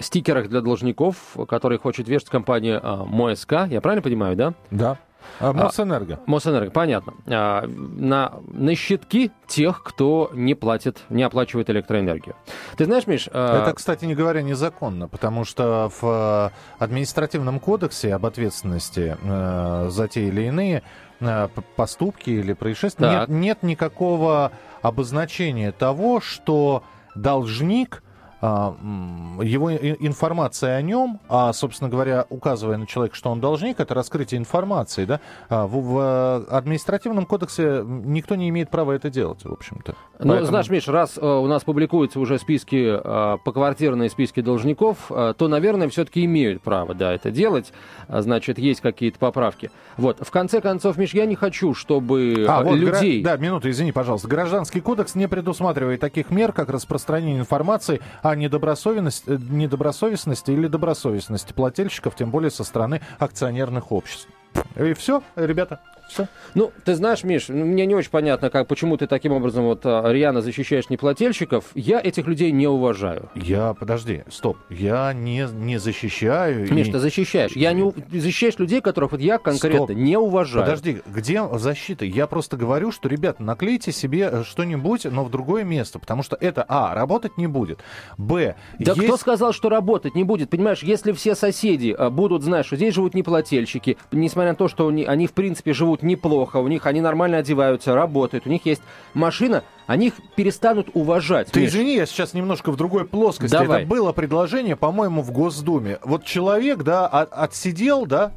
стикерах 0.00 0.48
для 0.48 0.60
должников, 0.60 1.16
которые 1.48 1.78
хочет 1.78 2.08
вешать 2.08 2.30
компания 2.30 2.80
а, 2.82 3.04
МОСК. 3.04 3.66
Я 3.68 3.80
правильно 3.80 4.02
понимаю, 4.02 4.36
да? 4.36 4.54
Да. 4.70 4.98
А, 5.38 5.52
Мосэнерго. 5.52 6.14
А, 6.14 6.30
Мосэнерго, 6.30 6.70
понятно. 6.70 7.14
А, 7.26 7.66
на, 7.66 8.34
на 8.48 8.74
щитки 8.74 9.30
тех, 9.46 9.82
кто 9.82 10.30
не 10.32 10.54
платит, 10.54 11.02
не 11.10 11.22
оплачивает 11.22 11.68
электроэнергию. 11.70 12.36
Ты 12.76 12.86
знаешь, 12.86 13.06
Миш... 13.06 13.28
А... 13.32 13.62
Это, 13.62 13.74
кстати, 13.74 14.04
не 14.04 14.14
говоря, 14.14 14.42
незаконно, 14.42 15.08
потому 15.08 15.44
что 15.44 15.90
в 16.00 16.52
э, 16.52 16.82
административном 16.82 17.60
кодексе 17.60 18.14
об 18.14 18.24
ответственности 18.26 19.16
э, 19.22 19.88
за 19.90 20.08
те 20.08 20.28
или 20.28 20.42
иные 20.42 20.82
э, 21.20 21.48
поступки 21.76 22.30
или 22.30 22.52
происшествия 22.54 23.20
нет, 23.20 23.28
нет 23.28 23.62
никакого 23.62 24.52
обозначения 24.82 25.72
того, 25.72 26.20
что 26.20 26.82
должник 27.14 28.02
а, 28.02 28.05
его 28.42 29.72
информация 29.72 30.76
о 30.76 30.82
нем, 30.82 31.20
а, 31.28 31.52
собственно 31.52 31.88
говоря, 31.88 32.26
указывая 32.28 32.76
на 32.76 32.86
человека, 32.86 33.16
что 33.16 33.30
он 33.30 33.40
должник, 33.40 33.80
это 33.80 33.94
раскрытие 33.94 34.38
информации, 34.38 35.04
да, 35.06 35.20
а, 35.48 35.66
в, 35.66 35.80
в 35.80 36.44
административном 36.50 37.24
кодексе 37.24 37.82
никто 37.84 38.34
не 38.34 38.48
имеет 38.50 38.68
права 38.70 38.92
это 38.92 39.08
делать, 39.10 39.44
в 39.44 39.52
общем-то. 39.52 39.94
Ну, 40.18 40.28
Поэтому... 40.28 40.46
знаешь, 40.46 40.68
Миш, 40.68 40.88
раз 40.88 41.18
uh, 41.18 41.42
у 41.42 41.46
нас 41.46 41.64
публикуются 41.64 42.20
уже 42.20 42.38
списки, 42.38 42.74
uh, 42.74 43.38
поквартирные 43.44 44.10
списки 44.10 44.40
должников, 44.40 45.08
то, 45.08 45.48
наверное, 45.48 45.88
все-таки 45.88 46.24
имеют 46.24 46.62
право, 46.62 46.94
да, 46.94 47.12
это 47.12 47.30
делать, 47.30 47.72
значит, 48.08 48.58
есть 48.58 48.80
какие-то 48.80 49.18
поправки. 49.18 49.70
Вот, 49.96 50.18
в 50.20 50.30
конце 50.30 50.60
концов, 50.60 50.96
Миш, 50.96 51.14
я 51.14 51.26
не 51.26 51.36
хочу, 51.36 51.74
чтобы 51.74 52.44
а, 52.48 52.62
вот 52.62 52.76
людей... 52.76 53.22
Гра... 53.22 53.36
Да, 53.36 53.42
минуту, 53.42 53.70
извини, 53.70 53.92
пожалуйста. 53.92 54.28
Гражданский 54.28 54.80
кодекс 54.80 55.14
не 55.14 55.28
предусматривает 55.28 56.00
таких 56.00 56.30
мер, 56.30 56.52
как 56.52 56.68
распространение 56.70 57.40
информации 57.40 58.00
о 58.30 58.36
недобросовестности, 58.36 59.30
э, 59.30 59.38
недобросовестности 59.38 60.50
или 60.50 60.66
добросовестности 60.66 61.52
плательщиков, 61.52 62.16
тем 62.16 62.30
более 62.30 62.50
со 62.50 62.64
стороны 62.64 63.00
акционерных 63.18 63.92
обществ. 63.92 64.28
И 64.76 64.92
все, 64.94 65.22
ребята. 65.36 65.80
Все. 66.08 66.28
Ну, 66.54 66.72
ты 66.84 66.94
знаешь, 66.94 67.24
Миш, 67.24 67.48
ну, 67.48 67.64
мне 67.64 67.84
не 67.84 67.94
очень 67.94 68.10
понятно, 68.10 68.48
как, 68.48 68.68
почему 68.68 68.96
ты 68.96 69.06
таким 69.06 69.32
образом 69.32 69.64
вот 69.64 69.80
а, 69.84 70.10
рьяно 70.10 70.40
защищаешь 70.40 70.88
неплательщиков. 70.88 71.64
Я 71.74 72.00
этих 72.00 72.26
людей 72.26 72.52
не 72.52 72.68
уважаю. 72.68 73.28
Я, 73.34 73.74
подожди, 73.74 74.22
стоп, 74.30 74.56
я 74.70 75.12
не, 75.12 75.48
не 75.52 75.78
защищаю. 75.78 76.72
Миш, 76.72 76.88
и... 76.88 76.92
ты 76.92 76.98
защищаешь. 77.00 77.52
Я 77.52 77.72
не 77.72 77.92
защищаешь 78.12 78.58
людей, 78.58 78.80
которых 78.80 79.12
вот 79.12 79.20
я 79.20 79.38
конкретно 79.38 79.86
стоп. 79.86 79.96
не 79.96 80.16
уважаю. 80.16 80.64
Подожди, 80.64 81.02
где 81.06 81.42
защита? 81.54 82.04
Я 82.04 82.26
просто 82.26 82.56
говорю, 82.56 82.92
что, 82.92 83.08
ребят, 83.08 83.40
наклейте 83.40 83.90
себе 83.90 84.28
э, 84.30 84.44
что-нибудь, 84.44 85.04
но 85.06 85.24
в 85.24 85.30
другое 85.30 85.64
место, 85.64 85.98
потому 85.98 86.22
что 86.22 86.36
это, 86.40 86.64
а, 86.68 86.94
работать 86.94 87.36
не 87.36 87.48
будет, 87.48 87.80
б... 88.16 88.54
Да 88.78 88.92
есть... 88.92 89.04
кто 89.04 89.16
сказал, 89.16 89.52
что 89.52 89.68
работать 89.68 90.14
не 90.14 90.22
будет? 90.22 90.50
Понимаешь, 90.50 90.82
если 90.82 91.10
все 91.12 91.34
соседи 91.34 91.94
а, 91.96 92.10
будут 92.10 92.42
знать, 92.42 92.64
что 92.64 92.76
здесь 92.76 92.94
живут 92.94 93.14
неплательщики, 93.14 93.98
несмотря 94.12 94.45
на 94.50 94.54
то, 94.56 94.68
что 94.68 94.88
они, 94.88 95.04
они 95.04 95.26
в 95.26 95.32
принципе, 95.32 95.72
живут 95.72 95.86
живут 95.86 96.02
неплохо, 96.02 96.56
у 96.56 96.68
них 96.68 96.86
они 96.86 97.00
нормально 97.00 97.38
одеваются, 97.38 97.94
работают, 97.94 98.46
у 98.46 98.50
них 98.50 98.66
есть 98.66 98.82
машина, 99.14 99.62
они 99.86 100.08
их 100.08 100.14
перестанут 100.34 100.88
уважать. 100.94 101.50
Ты 101.52 101.60
Миш. 101.60 101.70
извини, 101.70 101.94
я 101.94 102.06
сейчас 102.06 102.34
немножко 102.34 102.72
в 102.72 102.76
другой 102.76 103.06
плоскости. 103.06 103.52
Давай. 103.52 103.82
Это 103.82 103.88
было 103.88 104.12
предложение, 104.12 104.76
по-моему, 104.76 105.22
в 105.22 105.30
Госдуме. 105.30 105.98
Вот 106.02 106.24
человек, 106.24 106.82
да, 106.82 107.06
от, 107.06 107.32
отсидел, 107.32 108.06
да, 108.06 108.32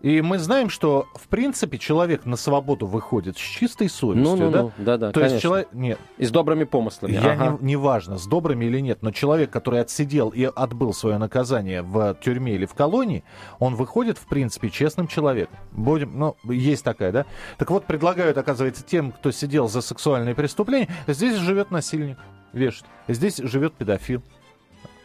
И 0.00 0.22
мы 0.22 0.38
знаем, 0.38 0.70
что, 0.70 1.08
в 1.14 1.28
принципе, 1.28 1.76
человек 1.76 2.24
на 2.24 2.36
свободу 2.36 2.86
выходит 2.86 3.36
с 3.36 3.40
чистой 3.40 3.90
совестью, 3.90 4.36
ну, 4.36 4.44
ну, 4.44 4.50
да? 4.50 4.62
Ну, 4.62 4.72
да, 4.78 4.96
да, 4.96 5.12
То 5.12 5.20
конечно. 5.20 5.34
есть 5.34 5.42
человек... 5.42 5.68
Нет. 5.72 5.98
И 6.16 6.24
с 6.24 6.30
добрыми 6.30 6.64
помыслами. 6.64 7.12
Я 7.12 7.32
ага. 7.32 7.58
не, 7.60 7.66
не 7.66 7.76
важно, 7.76 8.16
с 8.16 8.26
добрыми 8.26 8.64
или 8.64 8.80
нет, 8.80 9.02
но 9.02 9.10
человек, 9.10 9.50
который 9.50 9.80
отсидел 9.80 10.30
и 10.30 10.44
отбыл 10.44 10.94
свое 10.94 11.18
наказание 11.18 11.82
в 11.82 12.16
тюрьме 12.22 12.54
или 12.54 12.64
в 12.64 12.72
колонии, 12.72 13.24
он 13.58 13.74
выходит, 13.74 14.16
в 14.16 14.26
принципе, 14.26 14.70
честным 14.70 15.06
человеком. 15.06 15.56
Будем, 15.72 16.18
ну, 16.18 16.36
есть 16.44 16.82
такая, 16.82 17.12
да? 17.12 17.26
Так 17.58 17.70
вот, 17.70 17.84
предлагают, 17.84 18.38
оказывается, 18.38 18.82
тем, 18.82 19.12
кто 19.12 19.30
сидел 19.30 19.68
за 19.68 19.82
сексуальные 19.82 20.34
преступления, 20.34 20.88
здесь 21.08 21.36
живет 21.36 21.70
насильник, 21.70 22.16
вешает. 22.54 22.86
Здесь 23.06 23.36
живет 23.36 23.74
педофил. 23.74 24.22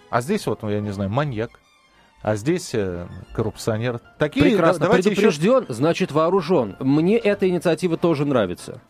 А 0.09 0.21
здесь 0.21 0.47
вот, 0.47 0.61
ну, 0.61 0.69
я 0.69 0.79
не 0.79 0.91
знаю, 0.91 1.09
маньяк 1.09 1.59
а 2.25 2.38
здесь 2.38 2.72
э, 2.74 3.05
коррупционер. 3.34 4.01
Такие, 4.17 4.46
Прекрасно. 4.46 4.88
Да, 4.88 4.94
Предупрежден, 4.94 5.63
еще... 5.65 5.74
значит 5.74 6.12
вооружен. 6.12 6.75
Мне 6.79 7.20
эта 7.20 7.48
инициатива 7.48 7.98
тоже 7.98 8.25
нравится. 8.25 8.82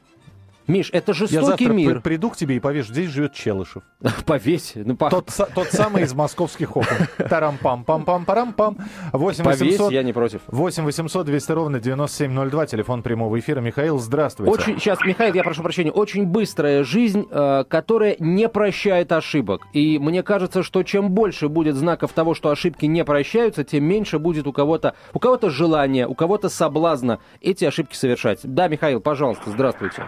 Миш, 0.67 0.89
это 0.91 1.13
жестокий 1.13 1.35
Я 1.35 1.45
завтра 1.45 1.73
мир. 1.73 2.01
приду 2.01 2.29
к 2.29 2.37
тебе 2.37 2.55
и 2.55 2.59
повешу. 2.59 2.91
Здесь 2.91 3.09
живет 3.09 3.33
Челышев. 3.33 3.83
Повесь. 4.25 4.73
Ну, 4.75 4.95
по... 4.95 5.09
тот, 5.09 5.29
тот 5.53 5.67
самый 5.67 6.03
из 6.03 6.13
московских 6.13 6.75
окон. 6.75 6.97
Тарам-пам-пам-пам-парам-пам. 7.17 8.77
8 9.13 9.43
Повесь, 9.43 9.79
я 9.91 10.03
не 10.03 10.13
против. 10.13 10.41
8 10.47 10.83
800 10.83 11.25
200 11.25 11.51
ровно 11.51 11.79
9702. 11.79 12.65
Телефон 12.65 13.03
прямого 13.03 13.39
эфира. 13.39 13.61
Михаил, 13.61 13.99
здравствуйте. 13.99 14.51
Очень, 14.51 14.79
сейчас, 14.79 14.99
Михаил, 15.05 15.33
я 15.33 15.43
прошу 15.43 15.61
прощения. 15.61 15.91
Очень 15.91 16.25
быстрая 16.25 16.83
жизнь, 16.83 17.25
э, 17.29 17.63
которая 17.67 18.15
не 18.19 18.49
прощает 18.49 19.11
ошибок. 19.11 19.67
И 19.73 19.99
мне 19.99 20.23
кажется, 20.23 20.63
что 20.63 20.83
чем 20.83 21.11
больше 21.11 21.47
будет 21.47 21.75
знаков 21.75 22.11
того, 22.11 22.33
что 22.33 22.49
ошибки 22.49 22.85
не 22.85 23.03
прощаются, 23.03 23.63
тем 23.63 23.83
меньше 23.83 24.19
будет 24.19 24.47
у 24.47 24.53
кого-то 24.53 24.95
у 25.13 25.19
кого-то 25.19 25.49
желания, 25.49 26.07
у 26.07 26.15
кого-то 26.15 26.49
соблазна 26.49 27.19
эти 27.41 27.65
ошибки 27.65 27.95
совершать. 27.95 28.39
Да, 28.43 28.67
Михаил, 28.67 28.99
пожалуйста, 28.99 29.49
здравствуйте. 29.49 30.03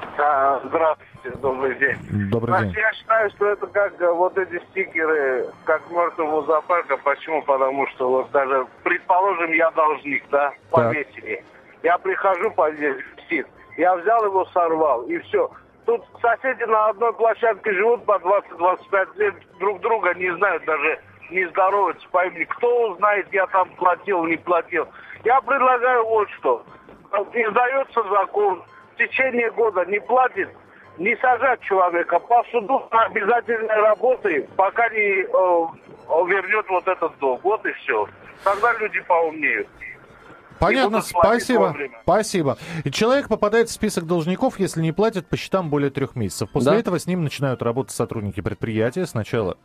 Здравствуйте, 0.63 1.37
добрый 1.41 1.75
день. 1.75 1.97
Добрый 2.29 2.61
день. 2.61 2.73
Я 2.73 2.93
считаю, 2.93 3.29
что 3.31 3.47
это 3.47 3.67
как 3.67 4.01
э, 4.01 4.11
вот 4.11 4.37
эти 4.37 4.63
стикеры, 4.69 5.47
как 5.65 5.81
мертвому 5.91 6.43
зоопарка. 6.43 6.97
Почему? 6.97 7.41
Потому 7.43 7.85
что 7.87 8.09
вот 8.09 8.31
даже, 8.31 8.65
предположим, 8.83 9.51
я 9.51 9.69
должник, 9.71 10.23
да, 10.29 10.53
повесили. 10.71 11.43
Я 11.83 11.97
прихожу 11.97 12.51
повесить, 12.51 13.45
я 13.77 13.95
взял 13.97 14.23
его, 14.23 14.45
сорвал, 14.45 15.03
и 15.03 15.19
все. 15.19 15.51
Тут 15.85 16.03
соседи 16.21 16.63
на 16.63 16.87
одной 16.87 17.13
площадке 17.13 17.73
живут 17.73 18.05
по 18.05 18.17
20-25 18.17 19.17
лет, 19.17 19.35
друг 19.59 19.81
друга 19.81 20.13
не 20.15 20.33
знают 20.35 20.63
даже, 20.65 20.99
не 21.29 21.45
здороваются 21.49 22.07
по 22.09 22.25
имени. 22.25 22.45
Кто 22.45 22.91
узнает, 22.91 23.27
я 23.33 23.47
там 23.47 23.69
платил, 23.75 24.23
не 24.25 24.37
платил. 24.37 24.87
Я 25.23 25.41
предлагаю 25.41 26.05
вот 26.05 26.29
что. 26.31 26.63
Издается 27.33 28.03
закон, 28.03 28.63
в 28.97 29.07
течение 29.07 29.51
года 29.51 29.85
не 29.85 29.99
платит, 30.01 30.49
не 30.97 31.15
сажать 31.17 31.61
человека 31.61 32.19
по 32.19 32.43
суду 32.51 32.87
на 32.91 33.05
обязательной 33.05 33.81
работы, 33.81 34.47
пока 34.55 34.89
не 34.89 35.21
э, 35.21 35.27
вернет 36.27 36.65
вот 36.69 36.87
этот 36.87 37.17
долг. 37.19 37.43
Вот 37.43 37.65
и 37.65 37.71
все. 37.73 38.07
Тогда 38.43 38.73
люди 38.79 38.99
поумнеют. 39.01 39.67
Понятно, 40.59 41.01
спасибо. 41.01 41.75
Спасибо. 42.01 42.57
И 42.83 42.89
человек 42.89 43.27
попадает 43.27 43.69
в 43.69 43.71
список 43.71 44.05
должников, 44.07 44.59
если 44.59 44.81
не 44.81 44.91
платит 44.91 45.27
по 45.27 45.37
счетам 45.37 45.69
более 45.69 45.91
трех 45.91 46.15
месяцев. 46.15 46.49
После 46.51 46.71
да. 46.71 46.77
этого 46.79 46.97
с 46.97 47.05
ним 47.05 47.23
начинают 47.23 47.61
работать 47.61 47.95
сотрудники 47.95 48.41
предприятия. 48.41 49.05
Сначала 49.05 49.57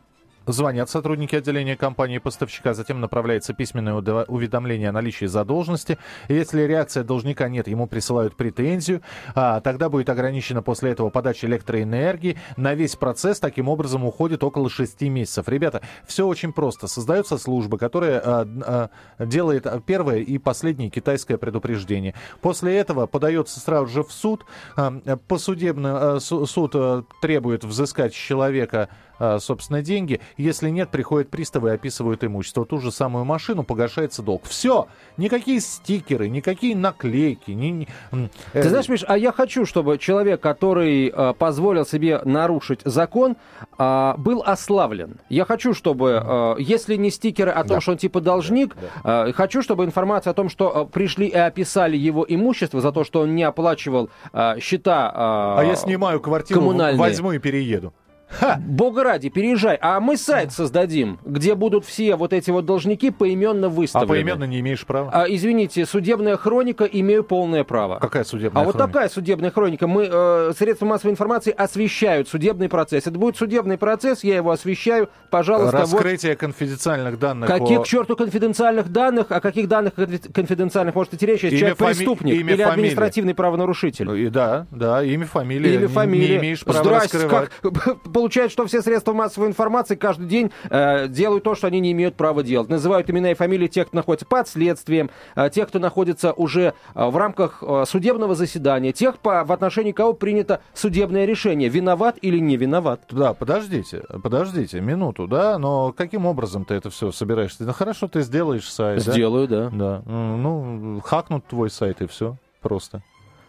Звонят 0.45 0.89
сотрудники 0.89 1.35
отделения 1.35 1.77
компании 1.77 2.17
поставщика, 2.17 2.73
затем 2.73 2.99
направляется 2.99 3.53
письменное 3.53 3.93
уведомление 3.93 4.89
о 4.89 4.91
наличии 4.91 5.25
задолженности. 5.25 5.97
Если 6.27 6.63
реакция 6.63 7.03
должника 7.03 7.47
нет, 7.47 7.67
ему 7.69 7.87
присылают 7.87 8.35
претензию. 8.35 9.01
А, 9.35 9.61
тогда 9.61 9.87
будет 9.87 10.09
ограничена 10.09 10.61
после 10.61 10.91
этого 10.91 11.09
подача 11.09 11.47
электроэнергии. 11.47 12.37
На 12.57 12.73
весь 12.73 12.97
процесс 12.97 13.39
таким 13.39 13.69
образом 13.69 14.03
уходит 14.03 14.43
около 14.43 14.69
6 14.69 15.01
месяцев. 15.03 15.47
Ребята, 15.47 15.81
все 16.05 16.27
очень 16.27 16.51
просто. 16.51 16.87
Создается 16.87 17.37
служба, 17.37 17.77
которая 17.77 18.19
а, 18.19 18.89
а, 19.19 19.25
делает 19.25 19.65
первое 19.85 20.17
и 20.17 20.37
последнее 20.37 20.89
китайское 20.89 21.37
предупреждение. 21.37 22.15
После 22.41 22.77
этого 22.77 23.07
подается 23.07 23.61
сразу 23.61 23.87
же 23.87 24.03
в 24.03 24.11
суд. 24.11 24.45
А, 24.75 24.91
по 25.27 25.37
судебному 25.37 25.97
а, 25.97 26.19
суд 26.19 26.71
а, 26.75 27.05
требует 27.21 27.63
взыскать 27.63 28.13
человека 28.13 28.89
а, 28.89 29.12
собственно, 29.39 29.81
деньги. 29.81 30.19
Если 30.37 30.69
нет, 30.69 30.89
приходят 30.89 31.29
приставы 31.29 31.69
и 31.69 31.73
описывают 31.73 32.23
имущество. 32.23 32.65
Ту 32.65 32.79
же 32.79 32.91
самую 32.91 33.25
машину 33.25 33.63
погашается 33.63 34.21
долг. 34.21 34.43
Все. 34.45 34.87
Никакие 35.17 35.59
стикеры, 35.59 36.29
никакие 36.29 36.75
наклейки. 36.75 37.51
Ни, 37.51 37.67
ни, 37.67 37.87
э... 38.11 38.27
Ты 38.53 38.69
знаешь, 38.69 38.89
Миш, 38.89 39.03
а 39.07 39.17
я 39.17 39.31
хочу, 39.31 39.65
чтобы 39.65 39.97
человек, 39.97 40.41
который 40.41 41.09
э, 41.09 41.33
позволил 41.37 41.85
себе 41.85 42.21
нарушить 42.23 42.81
закон, 42.83 43.37
э, 43.77 44.13
был 44.17 44.43
ославлен. 44.45 45.17
Я 45.29 45.45
хочу, 45.45 45.73
чтобы, 45.73 46.21
э, 46.23 46.55
если 46.59 46.95
не 46.95 47.09
стикеры 47.11 47.51
о 47.51 47.63
том, 47.63 47.77
да. 47.77 47.81
что 47.81 47.91
он 47.91 47.97
типа 47.97 48.21
должник, 48.21 48.75
да. 49.03 49.27
Э, 49.27 49.33
хочу, 49.33 49.61
чтобы 49.61 49.85
информация 49.85 50.31
о 50.31 50.33
том, 50.33 50.49
что 50.49 50.87
э, 50.89 50.91
пришли 50.91 51.27
и 51.27 51.35
описали 51.35 51.97
его 51.97 52.25
имущество 52.27 52.81
за 52.81 52.91
то, 52.91 53.03
что 53.03 53.21
он 53.21 53.35
не 53.35 53.43
оплачивал 53.43 54.09
э, 54.33 54.59
счета 54.59 55.11
э, 55.13 55.59
А 55.59 55.63
я 55.63 55.75
снимаю 55.75 56.19
квартиру, 56.19 56.59
коммунальные. 56.59 56.99
возьму 56.99 57.31
и 57.33 57.39
перееду. 57.39 57.93
Ха! 58.39 58.59
Бога 58.59 59.03
ради, 59.03 59.29
переезжай. 59.29 59.77
А 59.81 59.99
мы 59.99 60.17
сайт 60.17 60.51
создадим, 60.51 61.19
где 61.25 61.55
будут 61.55 61.85
все 61.85 62.15
вот 62.15 62.33
эти 62.33 62.51
вот 62.51 62.65
должники 62.65 63.11
поименно 63.11 63.69
выставлены. 63.69 64.11
А 64.11 64.13
поименно 64.13 64.43
не 64.45 64.59
имеешь 64.59 64.85
права? 64.85 65.09
А, 65.13 65.25
извините, 65.27 65.85
судебная 65.85 66.37
хроника, 66.37 66.85
имею 66.85 67.23
полное 67.23 67.63
право. 67.63 67.99
Какая 67.99 68.23
судебная 68.23 68.61
а 68.61 68.65
хроника? 68.65 68.77
А 68.77 68.81
вот 68.81 68.91
такая 68.91 69.09
судебная 69.09 69.51
хроника. 69.51 69.87
Мы, 69.87 70.09
э, 70.11 70.53
средства 70.57 70.85
массовой 70.85 71.11
информации 71.11 71.53
освещают 71.55 72.27
судебный 72.27 72.69
процесс. 72.69 73.07
Это 73.07 73.17
будет 73.17 73.37
судебный 73.37 73.77
процесс, 73.77 74.23
я 74.23 74.37
его 74.37 74.51
освещаю. 74.51 75.09
Пожалуйста, 75.29 75.77
Раскрытие 75.77 76.33
вот... 76.33 76.39
конфиденциальных 76.39 77.19
данных. 77.19 77.49
Каких 77.49 77.79
о... 77.79 77.83
к 77.83 77.87
черту 77.87 78.15
конфиденциальных 78.15 78.91
данных? 78.91 79.31
О 79.31 79.41
каких 79.41 79.67
данных 79.67 79.93
конфиденциальных 79.93 80.95
может 80.95 81.13
идти 81.13 81.25
речь? 81.25 81.43
Если 81.43 81.57
человек 81.57 81.77
фами... 81.77 81.93
преступник 81.93 82.33
имя, 82.33 82.53
или 82.53 82.63
фамилия. 82.63 82.65
административный 82.71 83.33
правонарушитель? 83.33 84.11
И, 84.17 84.29
да, 84.29 84.67
да, 84.71 85.03
имя, 85.03 85.25
фамилия. 85.25 85.75
Имя, 85.75 85.87
фамилия. 85.87 86.27
Не, 86.27 86.33
не 86.33 86.39
имеешь 86.39 86.63
права 86.63 86.83
Здрасте, 86.83 87.17
раскрывать. 87.17 87.49
Как 87.61 88.03
получается, 88.23 88.53
что 88.53 88.65
все 88.67 88.81
средства 88.81 89.11
массовой 89.11 89.49
информации 89.49 89.95
каждый 89.95 90.27
день 90.27 90.49
э, 90.69 91.09
делают 91.09 91.43
то, 91.43 91.55
что 91.55 91.67
они 91.67 91.81
не 91.81 91.91
имеют 91.91 92.15
права 92.15 92.41
делать. 92.41 92.69
Называют 92.69 93.09
имена 93.09 93.31
и 93.31 93.33
фамилии 93.33 93.67
тех, 93.67 93.87
кто 93.87 93.97
находится 93.97 94.25
под 94.25 94.47
следствием, 94.47 95.09
э, 95.35 95.49
тех, 95.49 95.67
кто 95.67 95.77
находится 95.79 96.31
уже 96.31 96.73
э, 96.95 97.05
в 97.05 97.17
рамках 97.17 97.61
э, 97.61 97.83
судебного 97.85 98.33
заседания, 98.33 98.93
тех, 98.93 99.19
по, 99.19 99.43
в 99.43 99.51
отношении 99.51 99.91
кого 99.91 100.13
принято 100.13 100.61
судебное 100.73 101.25
решение, 101.25 101.67
виноват 101.67 102.17
или 102.21 102.39
не 102.39 102.55
виноват. 102.55 103.01
Да, 103.11 103.33
подождите, 103.33 104.03
подождите, 104.23 104.79
минуту, 104.79 105.27
да, 105.27 105.57
но 105.57 105.91
каким 105.91 106.25
образом 106.25 106.63
ты 106.63 106.75
это 106.75 106.89
все 106.89 107.11
собираешься? 107.11 107.65
Ну 107.65 107.73
хорошо, 107.73 108.07
ты 108.07 108.21
сделаешь 108.21 108.71
сайт, 108.71 109.01
Сделаю, 109.01 109.49
да? 109.49 109.69
Да. 109.69 110.01
да. 110.05 110.11
Ну, 110.13 111.01
хакнут 111.03 111.45
твой 111.45 111.69
сайт 111.69 112.01
и 112.01 112.07
все, 112.07 112.37
просто. 112.61 113.03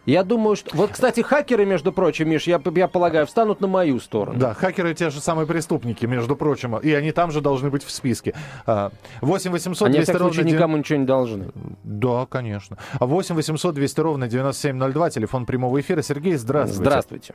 Я 0.05 0.23
думаю, 0.23 0.55
что... 0.55 0.75
Вот, 0.75 0.91
кстати, 0.91 1.21
хакеры, 1.21 1.65
между 1.65 1.91
прочим, 1.91 2.29
Миш, 2.29 2.43
я, 2.43 2.61
я 2.75 2.87
полагаю, 2.87 3.25
встанут 3.25 3.59
на 3.61 3.67
мою 3.67 3.99
сторону. 3.99 4.37
Да, 4.37 4.53
хакеры 4.53 4.93
те 4.93 5.09
же 5.09 5.19
самые 5.19 5.47
преступники, 5.47 6.05
между 6.05 6.35
прочим. 6.35 6.77
И 6.77 6.91
они 6.93 7.11
там 7.11 7.31
же 7.31 7.41
должны 7.41 7.69
быть 7.69 7.83
в 7.83 7.91
списке. 7.91 8.35
8 8.65 9.51
800 9.51 9.91
200 9.91 10.11
они, 10.11 10.19
ровно... 10.19 10.41
никому 10.41 10.77
ничего 10.77 10.99
не 10.99 11.05
должны. 11.05 11.47
Да, 11.83 12.27
конечно. 12.27 12.77
8 12.99 13.35
800 13.35 13.73
200 13.73 13.99
ровно 13.99 14.27
9702, 14.27 15.09
телефон 15.09 15.45
прямого 15.45 15.79
эфира. 15.79 16.01
Сергей, 16.01 16.35
здравствуйте. 16.35 16.83
Здравствуйте. 16.83 17.33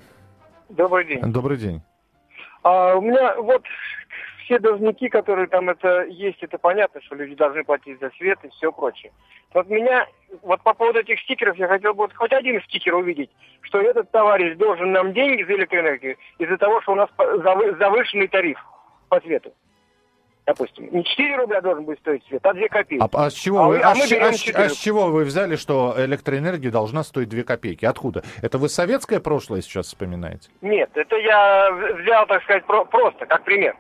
Добрый 0.69 1.07
день. 1.07 1.21
Добрый 1.23 1.57
день. 1.57 1.83
А, 2.63 2.95
у 2.95 3.01
меня 3.01 3.35
вот 3.41 3.63
все 4.51 4.59
должники, 4.59 5.09
которые 5.09 5.47
там 5.47 5.71
это 5.71 6.03
есть, 6.07 6.43
это 6.43 6.59
понятно, 6.59 7.01
что 7.03 7.15
люди 7.15 7.37
должны 7.37 7.63
платить 7.63 8.01
за 8.01 8.11
свет 8.19 8.37
и 8.43 8.49
все 8.49 8.73
прочее. 8.73 9.13
Вот 9.55 9.69
меня, 9.69 10.09
вот 10.43 10.61
по 10.63 10.75
поводу 10.75 10.99
этих 10.99 11.21
стикеров, 11.21 11.57
я 11.57 11.69
хотел 11.69 11.95
бы 11.95 11.99
вот 12.03 12.15
хоть 12.15 12.33
один 12.33 12.61
стикер 12.63 12.97
увидеть, 12.97 13.31
что 13.61 13.81
этот 13.81 14.11
товарищ 14.11 14.57
должен 14.57 14.91
нам 14.91 15.13
деньги 15.13 15.45
за 15.45 15.53
электроэнергию 15.53 16.17
из-за 16.39 16.59
того, 16.59 16.83
что 16.83 16.93
у 16.93 16.95
нас 16.97 17.09
завышенный 17.79 18.27
тариф 18.27 18.59
по 19.09 19.21
свету 19.21 19.53
допустим, 20.47 20.89
не 20.91 21.05
4 21.05 21.37
рубля 21.37 21.61
должен 21.61 21.85
быть 21.85 22.01
стоить 22.01 22.25
свет, 22.27 22.45
а 22.45 22.53
2 22.53 22.67
копейки. 22.67 23.01
А, 23.01 23.09
а, 23.13 23.31
с, 23.31 23.35
чего 23.35 23.61
а, 23.61 23.69
вы, 23.69 23.79
а, 23.79 23.93
а, 23.93 23.95
с, 23.95 24.13
а, 24.13 24.65
а 24.65 24.69
с 24.69 24.77
чего 24.77 25.07
вы 25.07 25.23
взяли, 25.23 25.55
что 25.55 25.95
электроэнергия 25.97 26.73
должна 26.73 27.05
стоить 27.05 27.29
2 27.29 27.45
копейки? 27.45 27.85
Откуда? 27.85 28.25
Это 28.43 28.59
вы 28.59 28.69
советское 28.69 29.21
прошлое 29.21 29.61
сейчас 29.61 29.87
вспоминаете? 29.87 30.51
Нет, 30.61 30.91
это 30.95 31.17
я 31.19 31.71
взял, 31.71 32.27
так 32.27 32.43
сказать, 32.43 32.65
про 32.65 32.85
просто, 32.85 33.27
как 33.27 33.45
пример. 33.45 33.77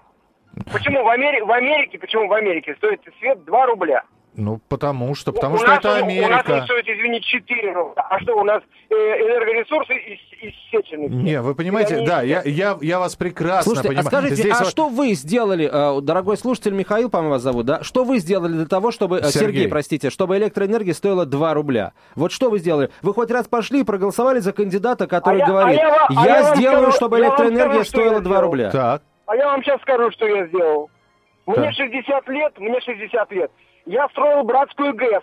Почему 0.72 1.04
в 1.04 1.08
Америке, 1.08 1.44
в 1.44 1.52
Америке, 1.52 1.98
почему 1.98 2.28
в 2.28 2.32
Америке 2.32 2.74
стоит 2.76 3.00
свет 3.18 3.44
2 3.44 3.66
рубля? 3.66 4.04
Ну, 4.36 4.60
потому 4.68 5.14
что, 5.14 5.32
потому 5.32 5.56
у 5.56 5.58
что 5.58 5.72
это 5.72 5.96
Америка. 5.96 6.26
У 6.26 6.52
нас 6.52 6.64
стоит, 6.64 6.86
извините, 6.86 7.26
4 7.26 7.72
рубля. 7.72 8.06
А 8.08 8.20
что, 8.20 8.36
у 8.36 8.44
нас 8.44 8.62
э, 8.88 8.94
энергоресурсы 8.94 9.92
иссечены? 10.40 11.08
Не, 11.08 11.40
вы 11.40 11.54
понимаете, 11.54 12.04
да, 12.06 12.22
я, 12.22 12.42
я, 12.44 12.78
я 12.80 12.98
вас 13.00 13.16
прекрасно 13.16 13.62
Слушайте, 13.62 13.88
понимаю. 13.88 14.06
а 14.06 14.10
скажите, 14.10 14.34
Здесь 14.36 14.54
а 14.54 14.60
вот... 14.60 14.68
что 14.68 14.88
вы 14.88 15.14
сделали, 15.14 15.68
э, 15.70 16.00
дорогой 16.00 16.36
слушатель 16.36 16.72
Михаил, 16.72 17.10
по-моему, 17.10 17.34
вас 17.34 17.42
зовут, 17.42 17.66
да? 17.66 17.82
Что 17.82 18.04
вы 18.04 18.18
сделали 18.18 18.52
для 18.52 18.66
того, 18.66 18.92
чтобы... 18.92 19.18
Э, 19.18 19.24
Сергей. 19.24 19.40
Сергей, 19.40 19.68
простите, 19.68 20.10
чтобы 20.10 20.38
электроэнергия 20.38 20.94
стоила 20.94 21.26
2 21.26 21.54
рубля? 21.54 21.92
Вот 22.14 22.30
что 22.30 22.50
вы 22.50 22.60
сделали? 22.60 22.90
Вы 23.02 23.12
хоть 23.12 23.30
раз 23.32 23.48
пошли 23.48 23.80
и 23.80 23.84
проголосовали 23.84 24.38
за 24.38 24.52
кандидата, 24.52 25.08
который 25.08 25.42
а 25.42 25.46
говорит, 25.46 25.80
я, 25.80 26.06
а 26.06 26.12
я, 26.12 26.24
я, 26.24 26.38
я 26.38 26.54
сделаю, 26.54 26.82
скажу, 26.82 26.96
чтобы 26.96 27.18
электроэнергия 27.18 27.82
скажу, 27.82 27.84
стоила 27.84 28.20
2 28.20 28.40
рубля? 28.40 28.70
Так. 28.70 29.02
А 29.30 29.36
я 29.36 29.46
вам 29.46 29.62
сейчас 29.62 29.80
скажу, 29.82 30.10
что 30.10 30.26
я 30.26 30.44
сделал. 30.48 30.90
Мне 31.46 31.66
так. 31.66 31.74
60 31.74 32.28
лет, 32.30 32.58
мне 32.58 32.80
60 32.80 33.30
лет. 33.30 33.52
Я 33.86 34.08
строил 34.08 34.42
братскую 34.42 34.92
ГЭС. 34.92 35.22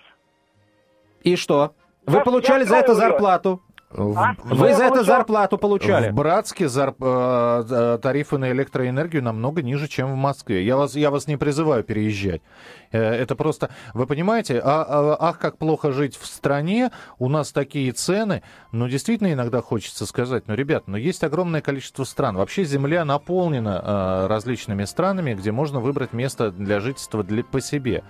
И 1.24 1.36
что? 1.36 1.74
Вы 2.06 2.20
я, 2.20 2.24
получали 2.24 2.62
я 2.62 2.66
за 2.68 2.76
это 2.78 2.96
зарплату? 2.96 3.62
А? 3.90 4.36
Вы 4.44 4.74
за 4.74 4.86
это 4.86 5.04
зарплату 5.04 5.58
получали? 5.58 6.10
В 6.10 6.14
Братске 6.14 6.68
зар... 6.68 6.94
Э, 7.00 7.64
э, 7.70 8.00
тарифы 8.02 8.38
на 8.38 8.52
электроэнергию 8.52 9.24
намного 9.24 9.62
ниже, 9.62 9.88
чем 9.88 10.12
в 10.12 10.16
Москве. 10.16 10.66
Я 10.66 10.76
вас, 10.76 10.96
я 10.96 11.10
вас 11.10 11.28
не 11.28 11.38
призываю 11.38 11.84
переезжать. 11.84 12.42
Э, 12.92 13.00
это 13.00 13.36
просто... 13.36 13.70
Вы 13.94 14.06
понимаете, 14.06 14.60
а, 14.60 14.84
а, 14.84 15.30
ах, 15.30 15.40
как 15.40 15.58
плохо 15.58 15.94
жить 15.94 16.18
в 16.18 16.26
стране, 16.26 16.92
у 17.18 17.30
нас 17.30 17.54
такие 17.54 17.94
цены. 17.94 18.44
Ну, 18.74 18.90
действительно, 18.90 19.32
иногда 19.32 19.62
хочется 19.62 20.06
сказать, 20.06 20.48
ну, 20.48 20.56
ребят, 20.56 20.84
ну, 20.88 20.98
есть 20.98 21.24
огромное 21.24 21.62
количество 21.62 22.04
стран. 22.04 22.36
Вообще 22.36 22.66
Земля 22.66 23.06
наполнена 23.06 24.28
различными 24.28 24.84
странами, 24.84 25.34
где 25.34 25.54
можно 25.54 25.80
выбрать 25.80 26.12
место 26.12 26.52
для 26.52 26.82
жительства 26.82 27.24
для, 27.24 27.44
по 27.44 27.62
себе. 27.62 28.04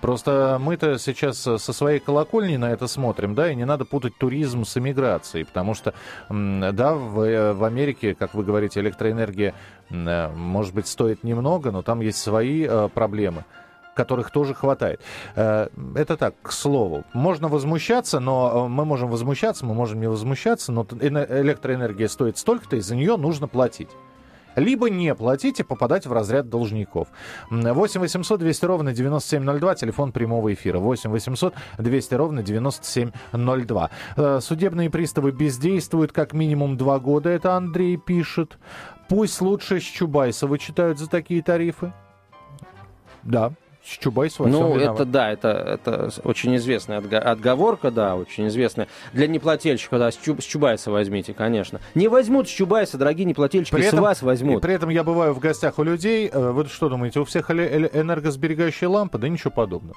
Просто 0.00 0.58
мы-то 0.60 0.98
сейчас 0.98 1.38
со 1.38 1.58
своей 1.58 2.00
колокольни 2.00 2.56
на 2.56 2.72
это 2.72 2.86
смотрим, 2.86 3.34
да, 3.34 3.50
и 3.50 3.54
не 3.54 3.64
надо 3.64 3.84
путать 3.84 4.16
туризм 4.16 4.64
с 4.64 4.76
эмиграцией, 4.76 5.44
потому 5.44 5.74
что, 5.74 5.94
да, 6.28 6.94
в, 6.94 7.20
э, 7.20 7.52
в 7.52 7.64
Америке, 7.64 8.14
как 8.14 8.34
вы 8.34 8.44
говорите, 8.44 8.80
электроэнергия, 8.80 9.54
э, 9.90 10.28
может 10.34 10.74
быть, 10.74 10.86
стоит 10.86 11.22
немного, 11.24 11.70
но 11.70 11.82
там 11.82 12.00
есть 12.00 12.18
свои 12.18 12.66
э, 12.68 12.88
проблемы 12.92 13.44
которых 13.92 14.30
тоже 14.30 14.54
хватает. 14.54 15.02
Это 15.34 16.16
так, 16.16 16.34
к 16.40 16.52
слову. 16.52 17.04
Можно 17.12 17.48
возмущаться, 17.48 18.18
но 18.18 18.66
мы 18.66 18.86
можем 18.86 19.10
возмущаться, 19.10 19.66
мы 19.66 19.74
можем 19.74 20.00
не 20.00 20.08
возмущаться, 20.08 20.72
но 20.72 20.86
электроэнергия 20.90 22.08
стоит 22.08 22.38
столько-то, 22.38 22.76
и 22.76 22.80
за 22.80 22.96
нее 22.96 23.16
нужно 23.18 23.46
платить 23.46 23.90
либо 24.60 24.90
не 24.90 25.14
платить 25.14 25.60
и 25.60 25.62
попадать 25.62 26.06
в 26.06 26.12
разряд 26.12 26.48
должников. 26.48 27.08
8 27.50 28.00
800 28.00 28.40
200 28.40 28.64
ровно 28.64 28.92
9702, 28.92 29.74
телефон 29.74 30.12
прямого 30.12 30.52
эфира. 30.52 30.78
8 30.78 31.10
800 31.10 31.54
200 31.78 32.14
ровно 32.14 32.42
9702. 32.42 33.90
Э, 34.16 34.38
судебные 34.40 34.90
приставы 34.90 35.32
бездействуют 35.32 36.12
как 36.12 36.32
минимум 36.32 36.76
два 36.76 36.98
года, 36.98 37.30
это 37.30 37.54
Андрей 37.54 37.96
пишет. 37.96 38.58
Пусть 39.08 39.40
лучше 39.40 39.80
с 39.80 39.82
Чубайса 39.82 40.46
вычитают 40.46 40.98
за 40.98 41.08
такие 41.08 41.42
тарифы. 41.42 41.92
Да, 43.22 43.52
Чубайс 43.82 44.38
во 44.38 44.46
Ну, 44.46 44.76
это 44.76 45.04
да, 45.04 45.30
это, 45.30 45.48
это 45.48 46.10
очень 46.24 46.56
известная 46.56 46.98
отговорка, 46.98 47.90
да, 47.90 48.16
очень 48.16 48.48
известная. 48.48 48.88
Для 49.12 49.26
неплательщика, 49.26 49.98
да, 49.98 50.10
с, 50.10 50.16
Чуб, 50.16 50.42
с 50.42 50.44
Чубайса 50.44 50.90
возьмите, 50.90 51.32
конечно. 51.32 51.80
Не 51.94 52.08
возьмут 52.08 52.48
с 52.48 52.50
Чубайса, 52.50 52.98
дорогие 52.98 53.24
неплательщики, 53.24 53.74
при 53.74 53.84
этом, 53.84 54.00
с 54.00 54.02
вас 54.02 54.22
возьмут. 54.22 54.62
При 54.62 54.74
этом 54.74 54.90
я 54.90 55.04
бываю 55.04 55.32
в 55.32 55.38
гостях 55.38 55.78
у 55.78 55.82
людей, 55.82 56.28
э, 56.32 56.50
вы 56.50 56.66
что 56.66 56.88
думаете, 56.88 57.20
у 57.20 57.24
всех 57.24 57.50
энергосберегающие 57.50 58.88
лампы? 58.88 59.18
Да 59.18 59.28
ничего 59.28 59.50
подобного 59.50 59.96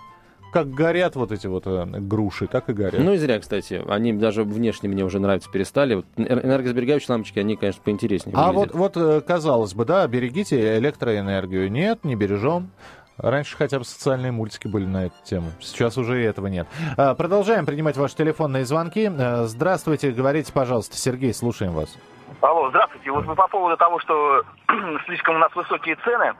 как 0.53 0.69
горят 0.69 1.15
вот 1.15 1.31
эти 1.31 1.47
вот 1.47 1.63
э, 1.65 1.85
груши, 1.85 2.47
так 2.47 2.69
и 2.69 2.73
горят. 2.73 3.03
Ну 3.03 3.13
и 3.13 3.17
зря, 3.17 3.39
кстати. 3.39 3.81
Они 3.89 4.13
даже 4.13 4.43
внешне 4.43 4.87
мне 4.87 5.03
уже 5.03 5.19
нравятся, 5.19 5.49
перестали. 5.51 5.95
Вот 5.95 6.05
энергосберегающие 6.15 7.07
лампочки, 7.09 7.39
они, 7.39 7.55
конечно, 7.55 7.81
поинтереснее 7.83 8.35
А 8.37 8.51
вот, 8.51 8.73
вот, 8.73 8.95
э, 8.95 9.21
казалось 9.21 9.73
бы, 9.73 9.83
да, 9.83 10.07
берегите 10.07 10.77
электроэнергию. 10.77 11.71
Нет, 11.71 12.05
не 12.05 12.15
бережем. 12.15 12.69
Раньше 13.17 13.55
хотя 13.57 13.79
бы 13.79 13.85
социальные 13.85 14.31
мультики 14.31 14.67
были 14.67 14.85
на 14.85 15.05
эту 15.05 15.15
тему. 15.23 15.51
Сейчас 15.61 15.97
уже 15.97 16.21
и 16.21 16.25
этого 16.25 16.47
нет. 16.47 16.67
А, 16.97 17.13
продолжаем 17.13 17.65
принимать 17.65 17.95
ваши 17.95 18.15
телефонные 18.15 18.65
звонки. 18.65 19.05
А, 19.05 19.43
здравствуйте, 19.45 20.11
говорите, 20.11 20.51
пожалуйста. 20.51 20.97
Сергей, 20.97 21.33
слушаем 21.33 21.73
вас. 21.73 21.95
Алло, 22.41 22.69
здравствуйте. 22.69 23.11
Вот 23.11 23.25
вы 23.25 23.35
по 23.35 23.47
поводу 23.47 23.77
того, 23.77 23.99
что 23.99 24.43
слишком 25.05 25.35
у 25.35 25.39
нас 25.39 25.53
высокие 25.55 25.95
цены, 25.97 26.33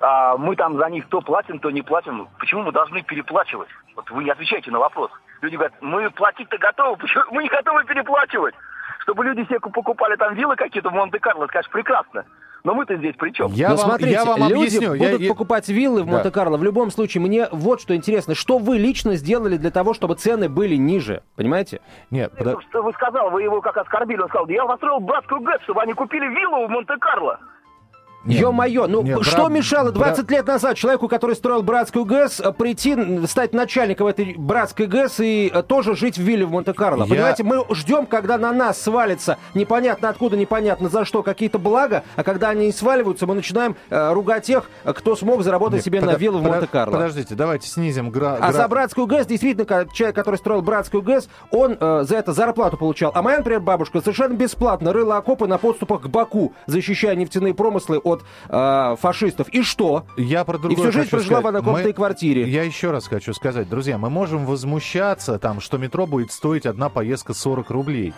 а, 0.00 0.36
мы 0.38 0.56
там 0.56 0.78
за 0.78 0.88
них 0.88 1.06
то 1.08 1.20
платим, 1.20 1.58
то 1.58 1.70
не 1.70 1.82
платим. 1.82 2.28
Почему 2.38 2.62
мы 2.62 2.72
должны 2.72 3.02
переплачивать? 3.02 3.68
Вот 3.94 4.10
вы 4.10 4.24
не 4.24 4.30
отвечаете 4.30 4.70
на 4.70 4.78
вопрос. 4.78 5.10
Люди 5.42 5.56
говорят, 5.56 5.74
мы 5.82 6.10
платить-то 6.10 6.56
готовы, 6.58 6.96
почему 6.96 7.24
мы 7.32 7.42
не 7.42 7.48
готовы 7.48 7.84
переплачивать? 7.84 8.54
Чтобы 9.00 9.24
люди 9.24 9.44
себе 9.44 9.60
покупали 9.60 10.16
там 10.16 10.34
виллы 10.34 10.56
какие-то 10.56 10.90
в 10.90 10.94
Монте-Карло, 10.94 11.44
это, 11.44 11.52
конечно, 11.52 11.72
прекрасно. 11.72 12.24
Но 12.64 12.74
мы-то 12.74 12.96
здесь 12.96 13.14
при 13.16 13.30
чем? 13.30 13.52
Я, 13.52 13.70
вам, 13.70 13.78
смотрите, 13.78 14.12
я 14.12 14.24
вам 14.24 14.40
люди 14.48 14.76
объясню. 14.76 14.96
будут 14.96 15.20
я, 15.20 15.28
покупать 15.28 15.68
виллы 15.68 16.02
в 16.02 16.06
да. 16.06 16.12
Монте-Карло. 16.12 16.56
В 16.56 16.64
любом 16.64 16.90
случае, 16.90 17.22
мне 17.22 17.48
вот 17.50 17.80
что 17.80 17.96
интересно. 17.96 18.34
Что 18.34 18.58
вы 18.58 18.78
лично 18.78 19.14
сделали 19.16 19.56
для 19.56 19.70
того, 19.70 19.94
чтобы 19.94 20.14
цены 20.14 20.48
были 20.48 20.76
ниже? 20.76 21.22
Понимаете? 21.36 21.80
Нет, 22.10 22.32
под... 22.36 22.62
Что 22.68 22.82
вы 22.82 22.92
сказали, 22.92 23.30
вы 23.30 23.42
его 23.42 23.60
как 23.60 23.76
оскорбили. 23.76 24.20
Он 24.20 24.28
сказал, 24.28 24.48
я 24.48 24.64
построил 24.66 25.00
братскую 25.00 25.40
ГЭС, 25.40 25.62
чтобы 25.62 25.82
они 25.82 25.94
купили 25.94 26.26
виллу 26.26 26.66
в 26.66 26.70
Монте-Карло. 26.70 27.40
Ё-моё, 28.24 28.86
ну 28.86 29.02
нет, 29.02 29.22
что 29.22 29.42
брат, 29.44 29.52
мешало 29.52 29.92
20 29.92 30.16
брат... 30.16 30.30
лет 30.30 30.46
назад 30.46 30.76
человеку, 30.76 31.08
который 31.08 31.34
строил 31.34 31.62
братскую 31.62 32.04
ГЭС, 32.04 32.40
э, 32.40 32.52
прийти, 32.52 33.26
стать 33.26 33.54
начальником 33.54 34.08
этой 34.08 34.34
братской 34.36 34.86
ГЭС 34.86 35.20
и 35.20 35.50
э, 35.52 35.62
тоже 35.62 35.96
жить 35.96 36.18
в 36.18 36.22
вилле 36.22 36.44
в 36.44 36.50
Монте-Карло? 36.50 37.04
Я... 37.04 37.08
Понимаете, 37.08 37.44
мы 37.44 37.64
ждем, 37.74 38.06
когда 38.06 38.36
на 38.36 38.52
нас 38.52 38.80
свалится 38.80 39.38
непонятно 39.54 40.10
откуда, 40.10 40.36
непонятно 40.36 40.90
за 40.90 41.04
что 41.06 41.22
какие-то 41.22 41.58
блага, 41.58 42.04
а 42.16 42.22
когда 42.22 42.50
они 42.50 42.70
сваливаются, 42.72 43.26
мы 43.26 43.34
начинаем 43.34 43.76
э, 43.88 44.12
ругать 44.12 44.44
тех, 44.44 44.68
кто 44.84 45.16
смог 45.16 45.42
заработать 45.42 45.76
нет, 45.76 45.84
себе 45.84 46.00
под... 46.00 46.12
на 46.12 46.16
виллу 46.16 46.40
в 46.40 46.42
Монте-Карло. 46.42 46.92
Подождите, 46.92 47.34
давайте 47.34 47.68
снизим 47.68 48.10
гра... 48.10 48.36
А 48.40 48.52
за 48.52 48.68
братскую 48.68 49.06
ГЭС, 49.06 49.26
действительно, 49.26 49.86
человек, 49.92 50.14
который 50.14 50.36
строил 50.36 50.60
братскую 50.60 51.02
ГЭС, 51.02 51.28
он 51.50 51.76
э, 51.80 52.04
за 52.06 52.16
это 52.16 52.34
зарплату 52.34 52.76
получал. 52.76 53.12
А 53.14 53.22
моя, 53.22 53.38
например, 53.38 53.60
бабушка 53.60 54.00
совершенно 54.00 54.34
бесплатно 54.34 54.92
рыла 54.92 55.16
окопы 55.16 55.46
на 55.46 55.56
подступах 55.56 56.02
к 56.02 56.06
Баку, 56.08 56.52
защищая 56.66 57.14
нефтяные 57.14 57.54
промыслы 57.54 57.98
от 58.10 58.24
э, 58.48 58.96
фашистов. 58.98 59.48
И 59.48 59.62
что? 59.62 60.04
Я 60.16 60.44
про 60.44 60.58
другое 60.58 60.88
И 60.88 60.90
всю 60.90 60.92
жизнь 60.92 61.10
прожила 61.10 61.38
сказать. 61.38 61.44
в 61.44 61.46
однокомнатной 61.48 61.90
мы... 61.90 61.94
квартире. 61.94 62.48
Я 62.48 62.62
еще 62.62 62.90
раз 62.90 63.08
хочу 63.08 63.32
сказать, 63.34 63.68
друзья, 63.68 63.98
мы 63.98 64.10
можем 64.10 64.46
возмущаться, 64.46 65.38
там, 65.38 65.60
что 65.60 65.78
метро 65.78 66.06
будет 66.06 66.32
стоить 66.32 66.66
одна 66.66 66.88
поездка 66.88 67.34
40 67.34 67.70
рублей. 67.70 68.14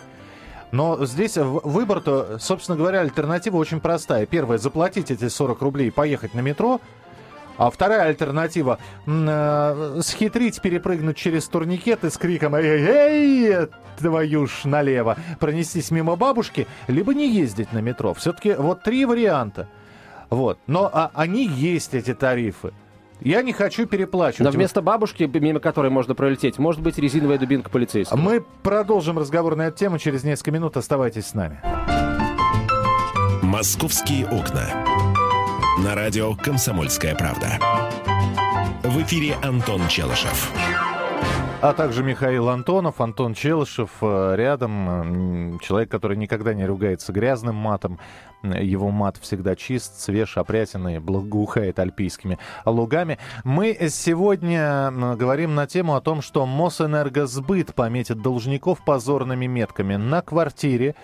Но 0.71 1.05
здесь 1.05 1.37
выбор-то, 1.37 2.39
собственно 2.39 2.75
говоря, 2.75 3.01
альтернатива 3.01 3.57
очень 3.57 3.79
простая. 3.79 4.25
Первое, 4.25 4.57
заплатить 4.57 5.11
эти 5.11 5.27
40 5.27 5.61
рублей 5.61 5.89
и 5.89 5.91
поехать 5.91 6.33
на 6.33 6.39
метро. 6.39 6.81
А 7.57 7.69
вторая 7.69 8.07
альтернатива 8.07 8.79
э, 9.05 9.99
схитрить, 10.01 10.59
перепрыгнуть 10.61 11.17
через 11.17 11.47
турникеты 11.47 12.09
с 12.09 12.17
криком 12.17 12.55
«Эй, 12.55 13.67
твою 13.99 14.47
ж 14.47 14.65
налево!» 14.65 15.17
пронестись 15.39 15.91
мимо 15.91 16.15
бабушки, 16.15 16.65
либо 16.87 17.13
не 17.13 17.29
ездить 17.29 17.71
на 17.71 17.79
метро. 17.79 18.15
Все-таки 18.15 18.53
вот 18.53 18.81
три 18.81 19.05
варианта. 19.05 19.67
Вот. 20.33 20.59
Но 20.67 20.89
а, 20.91 21.11
они 21.13 21.45
есть, 21.45 21.93
эти 21.93 22.13
тарифы. 22.13 22.73
Я 23.21 23.41
не 23.41 23.53
хочу 23.53 23.85
переплачивать. 23.85 24.45
Но 24.45 24.51
вместо 24.51 24.81
бабушки, 24.81 25.23
мимо 25.23 25.59
которой 25.59 25.89
можно 25.89 26.13
пролететь, 26.13 26.57
может 26.57 26.81
быть 26.81 26.97
резиновая 26.97 27.37
дубинка 27.37 27.69
полицейского. 27.69 28.17
Мы 28.17 28.43
продолжим 28.63 29.17
разговор 29.17 29.55
на 29.55 29.67
эту 29.67 29.77
тему 29.77 29.97
через 29.97 30.23
несколько 30.23 30.51
минут. 30.51 30.75
Оставайтесь 30.75 31.27
с 31.27 31.33
нами. 31.33 31.61
«Московские 33.41 34.25
окна». 34.27 34.67
На 35.83 35.95
радио 35.95 36.35
«Комсомольская 36.35 37.15
правда». 37.15 37.59
В 38.83 39.01
эфире 39.03 39.35
Антон 39.41 39.87
Челышев. 39.87 40.51
А 41.61 41.71
также 41.71 42.03
Михаил 42.03 42.49
Антонов, 42.49 42.99
Антон 42.99 43.33
Челышев 43.33 43.89
э, 44.01 44.33
рядом. 44.35 45.59
Человек, 45.61 45.89
который 45.89 46.17
никогда 46.17 46.53
не 46.53 46.65
ругается 46.65 47.13
грязным 47.13 47.55
матом. 47.55 47.99
Его 48.43 48.91
мат 48.91 49.17
всегда 49.21 49.55
чист, 49.55 50.01
свеж, 50.01 50.37
опрятен 50.37 50.87
и 50.89 50.99
благоухает 50.99 51.79
альпийскими 51.79 52.37
лугами. 52.65 53.17
Мы 53.45 53.77
сегодня 53.89 54.91
говорим 55.15 55.55
на 55.55 55.65
тему 55.65 55.95
о 55.95 56.01
том, 56.01 56.21
что 56.21 56.45
Мосэнергосбыт 56.45 57.73
пометит 57.73 58.21
должников 58.21 58.83
позорными 58.83 59.45
метками 59.45 59.95
на 59.95 60.21
квартире, 60.21 60.95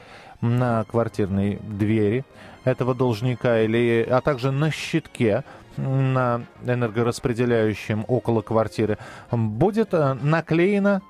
на 0.41 0.83
квартирной 0.85 1.59
двери 1.63 2.25
этого 2.65 2.93
должника, 2.93 3.61
или, 3.61 4.05
а 4.09 4.19
также 4.21 4.51
на 4.51 4.69
щитке 4.69 5.43
на 5.77 6.41
энергораспределяющем 6.65 8.03
около 8.07 8.41
квартиры 8.41 8.97
будет 9.31 9.93
э, 9.93 10.13
наклеена 10.15 11.01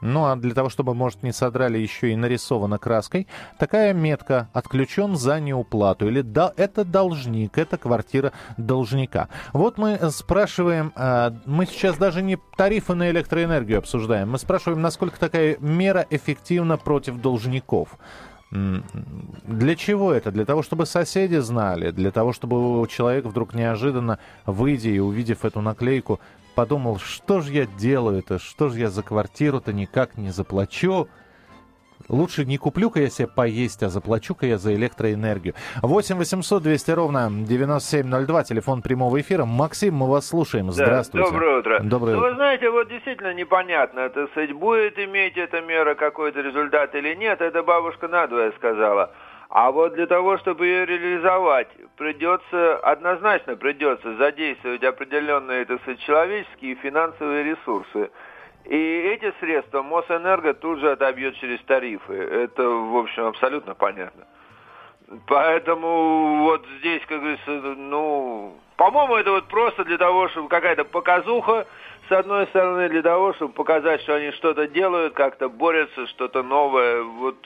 Ну 0.00 0.26
а 0.26 0.36
для 0.36 0.54
того, 0.54 0.68
чтобы, 0.68 0.94
может, 0.94 1.22
не 1.22 1.32
содрали 1.32 1.78
еще 1.78 2.12
и 2.12 2.16
нарисовано 2.16 2.78
краской, 2.78 3.26
такая 3.58 3.94
метка 3.94 4.48
«Отключен 4.52 5.16
за 5.16 5.40
неуплату» 5.40 6.08
или 6.08 6.20
да, 6.20 6.52
«Это 6.56 6.84
должник», 6.84 7.58
«Это 7.58 7.78
квартира 7.78 8.32
должника». 8.56 9.28
Вот 9.52 9.78
мы 9.78 9.98
спрашиваем, 10.10 10.92
а, 10.96 11.34
мы 11.46 11.66
сейчас 11.66 11.96
даже 11.96 12.22
не 12.22 12.38
тарифы 12.56 12.94
на 12.94 13.10
электроэнергию 13.10 13.78
обсуждаем, 13.78 14.30
мы 14.30 14.38
спрашиваем, 14.38 14.82
насколько 14.82 15.18
такая 15.18 15.56
мера 15.60 16.06
эффективна 16.10 16.76
против 16.76 17.20
должников. 17.20 17.98
Для 18.50 19.74
чего 19.74 20.12
это? 20.12 20.30
Для 20.30 20.44
того, 20.44 20.62
чтобы 20.62 20.86
соседи 20.86 21.36
знали, 21.36 21.90
для 21.90 22.12
того, 22.12 22.32
чтобы 22.32 22.86
человек 22.88 23.24
вдруг 23.24 23.52
неожиданно, 23.52 24.20
выйдя 24.46 24.90
и 24.90 25.00
увидев 25.00 25.44
эту 25.44 25.60
наклейку, 25.60 26.20
подумал, 26.54 26.98
что 26.98 27.40
же 27.40 27.52
я 27.52 27.66
делаю-то, 27.66 28.38
что 28.38 28.68
же 28.68 28.78
я 28.78 28.88
за 28.88 29.02
квартиру-то 29.02 29.72
никак 29.72 30.16
не 30.16 30.30
заплачу. 30.30 31.08
Лучше 32.08 32.44
не 32.44 32.58
куплю-ка 32.58 33.00
я 33.00 33.08
себе 33.08 33.28
поесть, 33.28 33.82
а 33.82 33.88
заплачу-ка 33.88 34.46
я 34.46 34.58
за 34.58 34.74
электроэнергию. 34.74 35.54
8 35.82 36.16
800 36.16 36.62
200 36.62 36.90
ровно 36.90 37.30
9702, 37.30 38.44
телефон 38.44 38.82
прямого 38.82 39.20
эфира. 39.20 39.44
Максим, 39.44 39.94
мы 39.94 40.10
вас 40.10 40.28
слушаем. 40.28 40.70
Здравствуйте. 40.70 41.24
Да, 41.24 41.32
доброе 41.32 41.58
утро. 41.58 41.80
Доброе 41.82 42.14
ну, 42.14 42.18
утро. 42.18 42.28
вы 42.30 42.34
знаете, 42.34 42.70
вот 42.70 42.88
действительно 42.88 43.32
непонятно, 43.32 44.00
это 44.00 44.26
сказать, 44.32 44.52
будет 44.52 44.98
иметь 44.98 45.36
эта 45.38 45.62
мера 45.62 45.94
какой-то 45.94 46.40
результат 46.40 46.94
или 46.94 47.14
нет, 47.14 47.40
это 47.40 47.62
бабушка 47.62 48.08
надвое 48.08 48.52
сказала. 48.52 49.10
А 49.54 49.70
вот 49.70 49.94
для 49.94 50.08
того, 50.08 50.36
чтобы 50.38 50.66
ее 50.66 50.84
реализовать, 50.84 51.68
придется, 51.96 52.76
однозначно 52.78 53.54
придется 53.54 54.16
задействовать 54.16 54.82
определенные, 54.82 55.64
так 55.64 55.80
сказать, 55.82 56.00
человеческие 56.00 56.72
и 56.72 56.74
финансовые 56.74 57.44
ресурсы. 57.44 58.10
И 58.64 58.76
эти 58.76 59.32
средства 59.38 59.82
Мосэнерго 59.82 60.54
тут 60.54 60.80
же 60.80 60.90
отобьет 60.90 61.36
через 61.36 61.62
тарифы. 61.66 62.14
Это, 62.14 62.68
в 62.68 62.96
общем, 62.96 63.26
абсолютно 63.26 63.76
понятно. 63.76 64.26
Поэтому 65.28 66.42
вот 66.42 66.66
здесь, 66.80 67.02
как 67.06 67.20
говорится, 67.20 67.50
ну, 67.76 68.58
по-моему, 68.76 69.14
это 69.14 69.30
вот 69.30 69.46
просто 69.46 69.84
для 69.84 69.98
того, 69.98 70.28
чтобы 70.30 70.48
какая-то 70.48 70.84
показуха, 70.84 71.64
с 72.08 72.12
одной 72.12 72.48
стороны, 72.48 72.88
для 72.88 73.02
того, 73.02 73.34
чтобы 73.34 73.52
показать, 73.52 74.00
что 74.00 74.16
они 74.16 74.32
что-то 74.32 74.66
делают, 74.66 75.14
как-то 75.14 75.48
борются, 75.48 76.08
что-то 76.08 76.42
новое. 76.42 77.02
Вот 77.02 77.36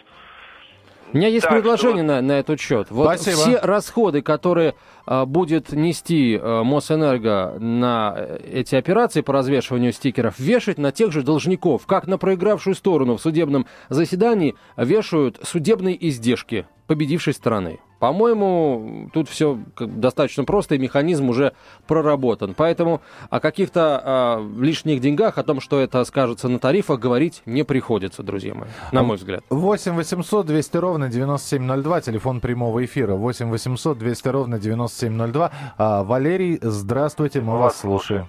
у 1.12 1.16
меня 1.16 1.29
есть 1.29 1.47
так, 1.47 1.53
предложение 1.53 2.05
что... 2.05 2.14
на, 2.14 2.21
на 2.21 2.33
этот 2.33 2.61
счет. 2.61 2.88
Вот 2.90 3.07
Спасибо. 3.07 3.37
все 3.37 3.59
расходы, 3.61 4.23
которые 4.23 4.75
а, 5.07 5.25
будет 5.25 5.73
нести 5.73 6.38
а, 6.40 6.62
Мосэнерго 6.62 7.57
на 7.59 8.14
э, 8.16 8.38
эти 8.53 8.75
операции 8.75 9.23
по 9.23 9.33
развешиванию 9.33 9.92
стикеров, 9.92 10.38
вешать 10.38 10.79
на 10.79 10.92
тех 10.92 11.12
же 11.12 11.23
должников, 11.23 11.87
как 11.87 12.07
на 12.07 12.18
проигравшую 12.18 12.75
сторону 12.75 13.16
в 13.16 13.23
судебном 13.23 13.66
заседании 13.88 14.55
вешают 14.77 15.38
судебные 15.42 16.09
издержки 16.09 16.66
победившей 16.88 17.35
стороны. 17.35 17.79
По-моему, 18.01 19.11
тут 19.12 19.29
все 19.29 19.59
достаточно 19.79 20.44
просто, 20.44 20.74
и 20.74 20.79
механизм 20.79 21.29
уже 21.29 21.53
проработан. 21.87 22.55
Поэтому 22.55 23.01
о 23.29 23.40
каких-то 23.40 24.38
э, 24.40 24.61
лишних 24.61 25.01
деньгах, 25.01 25.37
о 25.37 25.42
том, 25.42 25.61
что 25.61 25.79
это 25.79 26.03
скажется 26.05 26.48
на 26.48 26.59
тарифах, 26.59 26.98
говорить 26.98 27.42
не 27.44 27.64
приходится, 27.64 28.22
друзья 28.22 28.55
мои, 28.55 28.68
на 28.92 29.03
мой 29.03 29.16
взгляд. 29.16 29.44
8 29.51 29.92
800 29.94 30.46
200 30.46 30.77
ровно 30.79 31.09
9702, 31.09 32.01
телефон 32.01 32.40
прямого 32.40 32.85
эфира. 32.85 33.14
8 33.14 33.51
800 33.51 33.98
200 33.98 34.29
ровно 34.29 34.59
9702. 34.59 35.51
А, 35.77 36.05
Валерий, 36.05 36.59
здравствуйте, 36.62 37.40
мы 37.40 37.59
вас 37.59 37.81
слушаем. 37.81 38.29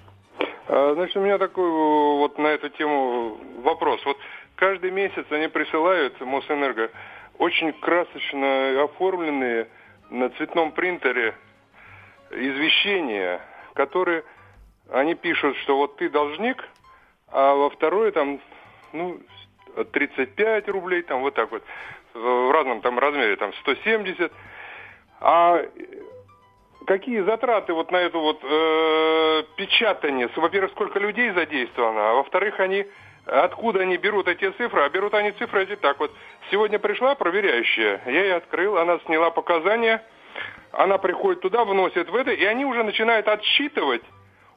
А, 0.68 0.94
значит, 0.94 1.16
у 1.16 1.20
меня 1.20 1.38
такой 1.38 1.70
вот 2.18 2.38
на 2.38 2.48
эту 2.48 2.68
тему 2.70 3.38
вопрос. 3.62 4.00
Вот 4.04 4.16
каждый 4.56 4.90
месяц 4.90 5.24
они 5.30 5.48
присылают 5.48 6.20
Мосэнерго 6.20 6.90
очень 7.40 7.72
красочно 7.72 8.82
оформленные 8.84 9.66
на 10.10 10.28
цветном 10.30 10.72
принтере 10.72 11.34
извещения, 12.30 13.40
которые 13.72 14.24
они 14.90 15.14
пишут, 15.14 15.56
что 15.58 15.78
вот 15.78 15.96
ты 15.96 16.10
должник, 16.10 16.62
а 17.28 17.54
во 17.54 17.70
второе 17.70 18.12
там, 18.12 18.40
ну, 18.92 19.18
35 19.90 20.68
рублей, 20.68 21.02
там 21.02 21.22
вот 21.22 21.34
так 21.34 21.50
вот, 21.50 21.62
в 22.12 22.52
разном 22.52 22.82
там 22.82 22.98
размере, 22.98 23.36
там 23.36 23.54
170. 23.54 24.30
А 25.20 25.62
какие 26.86 27.20
затраты 27.22 27.72
вот 27.72 27.90
на 27.90 27.96
это 27.96 28.18
вот 28.18 28.40
э, 28.42 29.44
печатание? 29.56 30.28
Во-первых, 30.36 30.72
сколько 30.72 30.98
людей 30.98 31.30
задействовано, 31.30 32.10
а 32.10 32.14
во-вторых, 32.16 32.60
они 32.60 32.84
Откуда 33.30 33.82
они 33.82 33.96
берут 33.96 34.26
эти 34.26 34.50
цифры? 34.50 34.82
А 34.82 34.88
берут 34.88 35.14
они 35.14 35.30
цифры 35.32 35.62
эти 35.62 35.76
так 35.76 36.00
вот. 36.00 36.12
Сегодня 36.50 36.80
пришла 36.80 37.14
проверяющая, 37.14 38.00
я 38.06 38.22
ей 38.22 38.34
открыл, 38.34 38.76
она 38.76 38.98
сняла 39.06 39.30
показания, 39.30 40.02
она 40.72 40.98
приходит 40.98 41.40
туда, 41.40 41.64
вносит 41.64 42.10
в 42.10 42.16
это, 42.16 42.32
и 42.32 42.44
они 42.44 42.64
уже 42.64 42.82
начинают 42.82 43.28
отсчитывать 43.28 44.02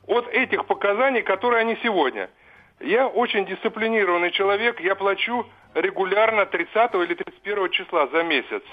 от 0.07 0.27
этих 0.29 0.65
показаний, 0.65 1.21
которые 1.21 1.62
они 1.62 1.77
сегодня. 1.83 2.31
Я 2.79 3.07
очень 3.07 3.45
дисциплинированный 3.45 4.31
человек, 4.31 4.79
я 4.79 4.95
плачу 4.95 5.45
регулярно 5.75 6.47
30 6.47 6.95
или 6.95 7.13
31 7.13 7.69
числа 7.69 8.07
за 8.07 8.23
месяц. 8.23 8.63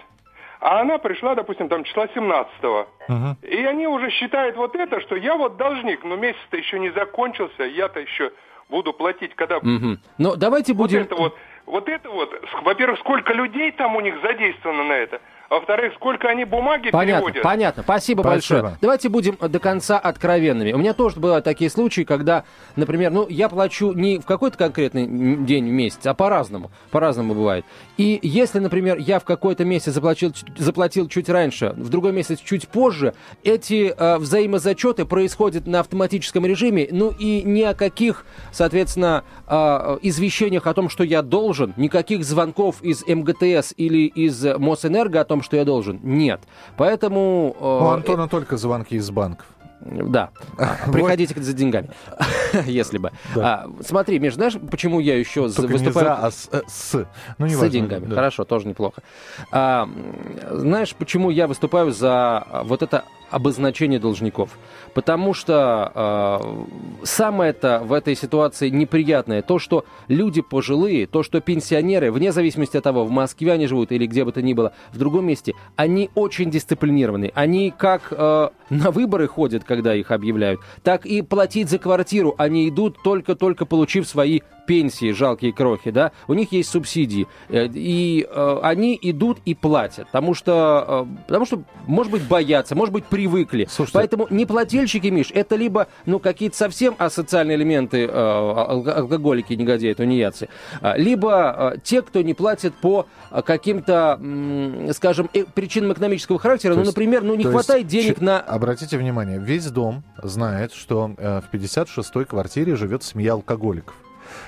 А 0.61 0.81
она 0.81 0.97
пришла, 0.99 1.35
допустим, 1.35 1.69
там 1.69 1.85
числа 1.85 2.09
17 2.15 2.53
-го. 2.63 2.87
Угу. 3.09 3.47
И 3.47 3.65
они 3.65 3.87
уже 3.87 4.11
считают 4.11 4.57
вот 4.57 4.75
это, 4.77 5.01
что 5.01 5.17
я 5.17 5.35
вот 5.37 5.57
должник, 5.59 6.05
но 6.05 6.17
месяц-то 6.17 6.57
еще 6.57 6.79
не 6.79 6.91
закончился, 6.91 7.65
я-то 7.65 8.01
еще 8.01 8.33
буду 8.71 8.93
платить, 8.93 9.35
когда... 9.35 9.59
Угу. 9.59 9.99
Но 10.19 10.37
давайте 10.37 10.73
будем... 10.73 11.01
Вот 11.01 11.07
это 11.07 11.17
вот, 11.17 11.37
вот 11.67 11.89
это 11.89 12.11
вот, 12.11 12.31
во-первых, 12.63 12.99
сколько 13.01 13.33
людей 13.33 13.73
там 13.73 13.97
у 13.97 14.01
них 14.01 14.15
задействовано 14.23 14.85
на 14.85 14.93
это, 14.95 15.21
а 15.51 15.57
во-вторых, 15.57 15.95
сколько 15.97 16.29
они 16.29 16.45
бумаги 16.45 16.91
понятно, 16.91 17.27
переводят. 17.27 17.43
Понятно, 17.43 17.83
спасибо, 17.83 18.21
спасибо 18.21 18.61
большое. 18.61 18.79
Давайте 18.81 19.09
будем 19.09 19.37
до 19.37 19.59
конца 19.59 19.99
откровенными. 19.99 20.71
У 20.71 20.79
меня 20.79 20.95
тоже 20.95 21.19
бывают 21.19 21.45
такие 21.45 21.69
случаи, 21.71 22.03
когда, 22.03 22.45
например, 22.77 23.11
ну, 23.11 23.27
я 23.29 23.49
плачу 23.49 23.93
не 23.93 24.21
в 24.21 24.27
какой-то 24.27 24.57
конкретный 24.57 25.09
день 25.09 25.67
в 25.67 25.73
месяц, 25.73 26.07
а 26.07 26.15
по-разному. 26.15 26.71
По-разному 26.93 27.35
бывает. 27.35 27.65
И 27.97 28.21
если, 28.23 28.61
например, 28.61 28.99
я 28.99 29.19
в 29.19 29.25
какой-то 29.25 29.65
месяц 29.65 29.93
заплатил, 29.93 30.33
заплатил 30.57 31.09
чуть 31.09 31.29
раньше, 31.29 31.75
в 31.77 31.89
другой 31.89 32.13
месяц 32.13 32.39
чуть 32.39 32.69
позже, 32.69 33.15
эти 33.43 33.93
э, 33.97 34.19
взаимозачеты 34.19 35.05
происходят 35.05 35.67
на 35.67 35.81
автоматическом 35.81 36.47
режиме, 36.47 36.87
ну 36.93 37.13
и 37.19 37.43
ни 37.43 37.63
о 37.63 37.75
каких, 37.75 38.25
соответственно, 38.53 39.25
э, 39.49 39.99
извещениях 40.03 40.69
о 40.69 40.75
том, 40.75 40.89
что 40.89 41.03
я 41.03 41.23
должен, 41.23 41.75
никаких 41.77 42.25
звонков 42.25 42.81
из 42.83 43.05
МГТС 43.05 43.75
или 43.77 44.07
из 44.07 44.45
Мосэнерго 44.57 45.21
о 45.21 45.25
том, 45.25 45.40
что 45.43 45.57
я 45.57 45.65
должен. 45.65 46.01
Нет. 46.03 46.41
Поэтому... 46.77 47.57
Э, 47.59 47.65
У 47.65 47.89
Антона 47.89 48.23
э... 48.23 48.29
только 48.29 48.57
звонки 48.57 48.97
из 48.97 49.11
банков. 49.11 49.47
Да. 49.81 50.31
Приходите 50.93 51.41
за 51.41 51.53
деньгами, 51.53 51.91
если 52.67 52.99
бы. 52.99 53.13
Да. 53.35 53.65
А, 53.65 53.71
смотри, 53.83 54.19
Меж, 54.19 54.35
знаешь, 54.35 54.55
почему 54.71 55.01
я 55.01 55.19
еще 55.19 55.49
Только 55.49 55.73
выступаю... 55.73 56.07
Не 56.07 56.15
за, 56.17 56.27
а 56.27 56.31
с, 56.31 56.49
э, 56.53 56.63
с. 56.67 57.07
Ну, 57.39 57.47
не 57.47 57.55
с 57.55 57.57
важно, 57.57 57.71
деньгами. 57.71 58.07
Да. 58.07 58.15
Хорошо, 58.15 58.45
тоже 58.45 58.69
неплохо. 58.69 59.03
А, 59.51 59.89
знаешь, 60.51 60.95
почему 60.95 61.31
я 61.31 61.47
выступаю 61.47 61.93
за 61.93 62.47
вот 62.65 62.83
это 62.83 63.05
обозначение 63.31 63.99
должников? 63.99 64.59
Потому 64.95 65.35
что 65.35 65.93
э, 65.95 67.05
самое-то 67.05 67.81
в 67.85 67.93
этой 67.93 68.15
ситуации 68.15 68.69
неприятное, 68.69 69.43
то, 69.43 69.59
что 69.59 69.85
люди 70.09 70.43
пожилые, 70.43 71.07
то, 71.07 71.23
что 71.23 71.41
пенсионеры, 71.41 72.11
вне 72.13 72.33
зависимости 72.33 72.77
от 72.77 72.85
того, 72.85 73.05
в 73.05 73.11
Москве 73.11 73.53
они 73.53 73.67
живут 73.67 73.93
или 73.93 74.07
где 74.07 74.25
бы 74.25 74.33
то 74.33 74.43
ни 74.43 74.53
было, 74.53 74.73
в 74.93 74.99
другом 74.99 75.27
месте, 75.27 75.55
они 75.77 76.11
очень 76.15 76.51
дисциплинированы. 76.51 77.33
Они 77.35 77.73
как 77.77 78.09
э, 78.11 78.49
на 78.71 78.91
выборы 78.91 79.29
ходят, 79.29 79.65
когда 79.65 79.95
их 79.95 80.11
объявляют, 80.11 80.61
так 80.83 81.07
и 81.07 81.23
платить 81.23 81.71
за 81.71 81.79
квартиру 81.79 82.35
они 82.39 82.69
идут 82.69 83.03
только-только 83.03 83.67
получив 83.67 84.07
свои 84.07 84.41
пенсии, 84.71 85.11
жалкие 85.11 85.53
крохи, 85.53 85.91
да, 85.91 86.13
у 86.29 86.35
них 86.35 86.53
есть 86.53 86.71
субсидии, 86.71 87.27
э, 87.49 87.67
и 87.75 88.25
э, 88.29 88.59
они 88.63 88.97
идут 89.03 89.39
и 89.45 89.57
платят, 89.57 90.07
потому 90.07 90.33
что, 90.33 91.07
э, 91.11 91.25
потому 91.27 91.45
что, 91.45 91.65
может 91.89 92.13
быть, 92.13 92.23
боятся, 92.23 92.77
может 92.77 92.93
быть, 92.93 93.05
привыкли. 93.21 93.67
Слушайте, 93.71 93.99
Поэтому 93.99 94.27
не 94.31 94.47
плательщики, 94.47 95.09
Миш, 95.09 95.31
это 95.33 95.57
либо, 95.57 95.89
ну, 96.07 96.19
какие-то 96.19 96.57
совсем 96.57 96.95
асоциальные 96.99 97.57
элементы, 97.57 98.07
э, 98.07 98.11
алкоголики, 98.11 99.53
негодяи, 99.55 99.93
тунеядцы, 99.93 100.49
а, 100.81 100.97
либо 100.97 101.73
э, 101.75 101.79
те, 101.83 102.03
кто 102.03 102.23
не 102.23 102.35
платит 102.35 102.75
по 102.75 103.07
каким-то, 103.45 104.19
э, 104.21 104.93
скажем, 104.95 105.29
э, 105.35 105.45
причинам 105.45 105.93
экономического 105.93 106.39
характера, 106.39 106.75
то 106.75 106.81
ну, 106.81 106.87
например, 106.87 107.23
ну, 107.23 107.35
не 107.35 107.45
хватает 107.45 107.93
есть, 107.93 108.07
денег 108.07 108.21
на... 108.21 108.41
Обратите 108.41 108.97
внимание, 108.97 109.39
весь 109.39 109.67
дом 109.67 110.03
знает, 110.23 110.73
что 110.73 111.15
э, 111.17 111.41
в 111.41 111.55
56-й 111.55 112.25
квартире 112.25 112.77
живет 112.77 113.03
семья 113.03 113.35
алкоголиков. 113.35 113.95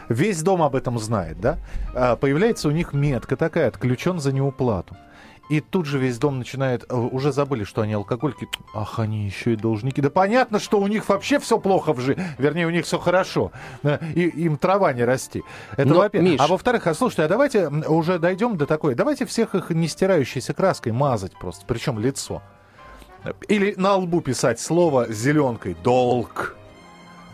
Весь 0.09 0.43
дом 0.43 0.63
об 0.63 0.77
этом 0.77 0.99
знает, 0.99 1.41
да? 1.41 1.59
А, 1.95 2.17
появляется 2.17 2.69
у 2.69 2.71
них 2.71 2.93
метка 2.93 3.37
такая, 3.37 3.69
отключен 3.69 4.21
за 4.21 4.33
неуплату. 4.33 4.97
И 5.49 5.61
тут 5.61 5.87
же 5.87 5.99
весь 5.99 6.19
дом 6.19 6.39
начинает, 6.39 6.85
э, 6.89 6.95
уже 6.95 7.33
забыли, 7.33 7.65
что 7.65 7.83
они 7.83 7.95
алкогольки, 7.95 8.49
ах, 8.75 8.99
они 8.99 9.27
еще 9.27 9.53
и 9.53 9.57
должники. 9.57 10.01
Да 10.01 10.11
понятно, 10.11 10.59
что 10.59 10.81
у 10.81 10.87
них 10.87 11.09
вообще 11.09 11.39
все 11.39 11.59
плохо 11.59 11.93
в 11.93 12.01
жизни, 12.01 12.23
вернее, 12.39 12.67
у 12.67 12.71
них 12.71 12.85
все 12.85 12.99
хорошо, 12.99 13.53
и 14.15 14.23
им 14.23 14.57
трава 14.57 14.93
не 14.93 15.05
расти. 15.05 15.43
Это 15.77 15.95
во-первых. 15.95 16.41
А 16.41 16.47
во-вторых, 16.47 16.87
а 16.87 16.95
слушайте, 16.95 17.25
а 17.25 17.29
давайте 17.29 17.69
уже 17.69 18.19
дойдем 18.19 18.57
до 18.57 18.67
такой, 18.67 18.95
давайте 18.95 19.27
всех 19.27 19.55
их 19.55 19.71
не 19.71 19.89
стирающейся 19.89 20.55
краской 20.55 20.93
мазать 20.93 21.33
просто, 21.39 21.65
причем 21.67 21.99
лицо. 21.99 22.43
Или 23.49 23.75
на 23.77 23.97
лбу 23.97 24.21
писать 24.21 24.61
слово 24.61 25.13
зеленкой 25.13 25.77
«долг». 25.83 26.57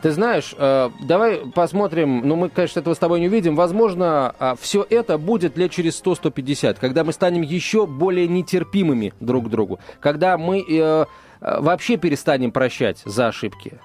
Ты 0.00 0.12
знаешь, 0.12 0.54
э, 0.56 0.90
давай 1.00 1.38
посмотрим, 1.54 2.20
ну 2.26 2.36
мы, 2.36 2.50
конечно, 2.50 2.78
этого 2.78 2.94
с 2.94 2.98
тобой 2.98 3.18
не 3.18 3.26
увидим, 3.26 3.56
возможно, 3.56 4.34
э, 4.38 4.54
все 4.60 4.86
это 4.88 5.18
будет 5.18 5.56
лет 5.56 5.72
через 5.72 6.00
100-150, 6.00 6.78
когда 6.80 7.02
мы 7.02 7.12
станем 7.12 7.42
еще 7.42 7.86
более 7.86 8.28
нетерпимыми 8.28 9.12
друг 9.18 9.46
к 9.46 9.48
другу, 9.48 9.80
когда 10.00 10.38
мы 10.38 10.60
э, 10.60 11.06
э 11.40 11.60
вообще 11.60 11.96
перестанем 11.96 12.52
прощать 12.52 13.02
за 13.04 13.28
ошибки. 13.28 13.80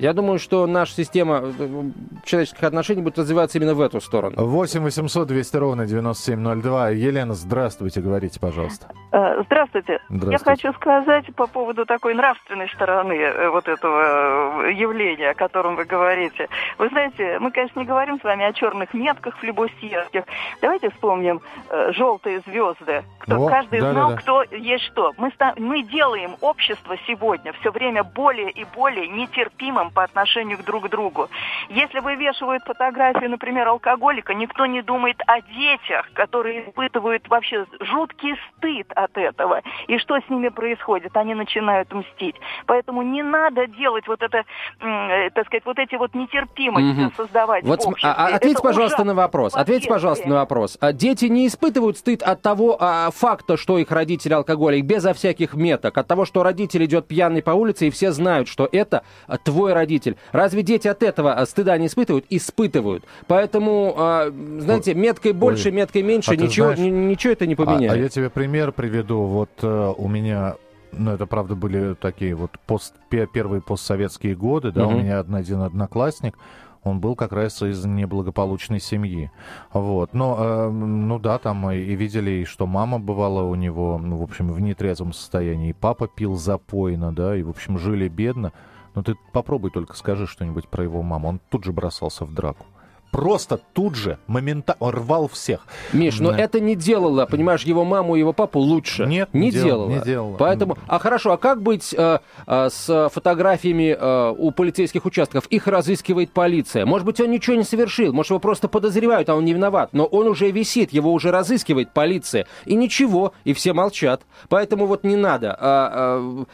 Я 0.00 0.14
думаю, 0.14 0.38
что 0.38 0.66
наша 0.66 0.94
система 0.94 1.42
э, 1.42 1.90
человеческих 2.24 2.64
отношений 2.64 3.02
будет 3.02 3.18
развиваться 3.18 3.58
именно 3.58 3.74
в 3.74 3.82
эту 3.82 4.00
сторону. 4.00 4.34
8 4.38 4.80
800 4.80 5.28
200 5.28 5.56
ровно 5.58 5.86
9702. 5.86 6.88
Елена, 6.90 7.34
здравствуйте, 7.34 8.00
говорите, 8.00 8.40
пожалуйста. 8.40 8.88
Э, 9.12 9.42
здравствуйте. 9.44 10.00
здравствуйте. 10.08 10.32
Я 10.32 10.38
хочу 10.38 10.72
сказать 10.72 11.26
по 11.34 11.46
поводу 11.46 11.84
такой 11.84 12.14
нравственной 12.14 12.70
стороны 12.70 13.12
э, 13.12 13.50
вот 13.50 13.68
этого 13.68 14.70
явления, 14.70 15.32
о 15.32 15.34
котором 15.34 15.76
вы 15.76 15.84
говорите. 15.84 16.48
Вы 16.78 16.88
знаете, 16.88 17.38
мы, 17.38 17.50
конечно, 17.50 17.80
не 17.80 17.84
говорим 17.84 18.18
с 18.18 18.24
вами 18.24 18.46
о 18.46 18.54
черных 18.54 18.94
метках 18.94 19.36
флебусьерских. 19.36 20.22
Давайте 20.62 20.88
вспомним 20.88 21.42
желтые 21.90 22.40
звезды. 22.46 23.04
Кто, 23.18 23.44
о, 23.44 23.48
каждый 23.50 23.80
да, 23.80 23.92
знал, 23.92 24.08
да, 24.08 24.14
да. 24.14 24.20
кто 24.22 24.42
есть 24.44 24.84
что. 24.84 25.12
Мы, 25.18 25.30
мы 25.58 25.82
делаем 25.82 26.36
общество 26.40 26.96
сегодня 27.06 27.52
все 27.60 27.70
время 27.70 28.02
более 28.02 28.50
и 28.50 28.64
более 28.64 29.06
нетерпимым 29.06 29.89
по 29.90 30.04
отношению 30.04 30.58
к 30.58 30.64
друг 30.64 30.88
другу. 30.88 31.28
Если 31.68 32.00
вывешивают 32.00 32.62
фотографию, 32.64 33.30
например, 33.30 33.68
алкоголика, 33.68 34.34
никто 34.34 34.66
не 34.66 34.82
думает 34.82 35.20
о 35.26 35.40
детях, 35.40 36.10
которые 36.14 36.68
испытывают 36.68 37.28
вообще 37.28 37.66
жуткий 37.80 38.34
стыд 38.48 38.90
от 38.94 39.16
этого. 39.16 39.62
И 39.88 39.98
что 39.98 40.18
с 40.18 40.28
ними 40.28 40.48
происходит? 40.48 41.16
Они 41.16 41.34
начинают 41.34 41.92
мстить. 41.92 42.36
Поэтому 42.66 43.02
не 43.02 43.22
надо 43.22 43.66
делать 43.66 44.06
вот 44.08 44.22
это, 44.22 44.44
э, 44.80 45.30
так 45.30 45.46
сказать, 45.46 45.64
вот 45.64 45.78
эти 45.78 45.94
вот 45.96 46.14
нетерпимости 46.14 47.04
угу. 47.04 47.12
создавать 47.16 47.64
вот, 47.64 47.82
в 47.84 47.88
обществе. 47.88 48.10
А, 48.10 48.36
ответь, 48.36 48.54
это 48.54 48.62
пожалуйста, 48.62 49.04
на 49.04 49.14
вопрос. 49.14 49.54
Ответь, 49.54 49.88
пожалуйста, 49.88 50.28
на 50.28 50.36
вопрос. 50.36 50.78
А 50.80 50.92
дети 50.92 51.26
не 51.26 51.46
испытывают 51.46 51.98
стыд 51.98 52.22
от 52.22 52.42
того 52.42 52.76
а, 52.80 53.10
факта, 53.10 53.56
что 53.56 53.78
их 53.78 53.90
родители 53.90 54.32
алкоголик, 54.32 54.84
безо 54.84 55.14
всяких 55.14 55.54
меток, 55.54 55.96
от 55.96 56.06
того, 56.06 56.24
что 56.24 56.42
родитель 56.42 56.84
идет 56.84 57.08
пьяный 57.08 57.42
по 57.42 57.50
улице, 57.50 57.88
и 57.88 57.90
все 57.90 58.12
знают, 58.12 58.48
что 58.48 58.68
это 58.70 59.04
твой 59.44 59.69
родитель. 59.74 60.16
Разве 60.32 60.62
дети 60.62 60.88
от 60.88 61.02
этого 61.02 61.34
а, 61.34 61.46
стыда 61.46 61.76
не 61.78 61.86
испытывают? 61.86 62.24
Испытывают. 62.30 63.04
Поэтому, 63.26 63.94
а, 63.96 64.32
знаете, 64.58 64.94
меткой 64.94 65.32
больше, 65.32 65.68
Ой, 65.68 65.74
меткой 65.74 66.02
меньше, 66.02 66.32
а 66.32 66.36
ничего, 66.36 66.74
знаешь, 66.74 66.92
ничего 66.92 67.32
это 67.32 67.46
не 67.46 67.54
поменяет. 67.54 67.92
А, 67.92 67.94
а 67.94 67.98
я 67.98 68.08
тебе 68.08 68.30
пример 68.30 68.72
приведу. 68.72 69.22
Вот 69.22 69.50
uh, 69.60 69.94
у 69.96 70.08
меня 70.08 70.56
ну, 70.92 71.12
это, 71.12 71.26
правда, 71.26 71.54
были 71.54 71.94
такие 71.94 72.34
вот 72.34 72.52
пост, 72.66 72.94
первые 73.08 73.62
постсоветские 73.62 74.34
годы, 74.34 74.72
да, 74.72 74.86
угу. 74.86 74.96
у 74.96 74.98
меня 74.98 75.20
один 75.20 75.62
одноклассник, 75.62 76.36
он 76.82 77.00
был 77.00 77.14
как 77.14 77.32
раз 77.32 77.62
из 77.62 77.84
неблагополучной 77.84 78.80
семьи. 78.80 79.30
Вот. 79.72 80.14
Но, 80.14 80.36
э, 80.38 80.70
ну 80.70 81.18
да, 81.18 81.38
там 81.38 81.70
и, 81.70 81.76
и 81.76 81.94
видели, 81.94 82.44
что 82.44 82.66
мама 82.66 82.98
бывала 82.98 83.42
у 83.42 83.54
него, 83.54 83.98
ну, 84.02 84.16
в 84.16 84.22
общем, 84.22 84.50
в 84.50 84.60
нетрезвом 84.60 85.12
состоянии, 85.12 85.70
и 85.70 85.74
папа 85.74 86.08
пил 86.08 86.36
запойно, 86.36 87.14
да, 87.14 87.36
и, 87.36 87.42
в 87.42 87.50
общем, 87.50 87.78
жили 87.78 88.08
бедно. 88.08 88.52
Но 88.94 89.02
ты 89.02 89.16
попробуй 89.32 89.70
только 89.70 89.96
скажи 89.96 90.26
что-нибудь 90.26 90.68
про 90.68 90.84
его 90.84 91.02
маму. 91.02 91.28
Он 91.28 91.40
тут 91.50 91.64
же 91.64 91.72
бросался 91.72 92.24
в 92.24 92.34
драку 92.34 92.66
просто 93.10 93.60
тут 93.72 93.94
же, 93.94 94.18
моментально 94.26 94.90
рвал 94.90 95.28
всех. 95.28 95.66
Миш, 95.92 96.20
но 96.20 96.30
это 96.32 96.60
не 96.60 96.74
делало, 96.76 97.26
понимаешь, 97.26 97.62
его 97.62 97.84
маму 97.84 98.16
и 98.16 98.18
его 98.20 98.32
папу 98.32 98.58
лучше. 98.58 99.06
Нет, 99.06 99.30
не, 99.32 99.46
не 99.46 99.50
делало. 99.50 99.88
Не 99.88 100.00
делало. 100.00 100.36
Поэтому, 100.36 100.78
а 100.86 100.98
хорошо, 100.98 101.32
а 101.32 101.36
как 101.36 101.62
быть 101.62 101.94
э, 101.96 102.18
э, 102.46 102.68
с 102.70 103.10
фотографиями 103.12 103.96
э, 103.98 104.34
у 104.36 104.50
полицейских 104.50 105.04
участков? 105.04 105.46
Их 105.46 105.66
разыскивает 105.66 106.30
полиция. 106.32 106.86
Может 106.86 107.06
быть, 107.06 107.20
он 107.20 107.30
ничего 107.30 107.56
не 107.56 107.64
совершил, 107.64 108.12
может, 108.12 108.30
его 108.30 108.40
просто 108.40 108.68
подозревают, 108.68 109.28
а 109.28 109.34
он 109.34 109.44
не 109.44 109.52
виноват. 109.52 109.90
Но 109.92 110.04
он 110.04 110.26
уже 110.28 110.50
висит, 110.50 110.92
его 110.92 111.12
уже 111.12 111.30
разыскивает 111.30 111.92
полиция. 111.92 112.46
И 112.64 112.74
ничего, 112.74 113.32
и 113.44 113.52
все 113.52 113.72
молчат. 113.72 114.22
Поэтому 114.48 114.86
вот 114.86 115.04
не 115.04 115.16
надо. 115.16 115.56
А, 115.58 115.90
а, 115.92 116.44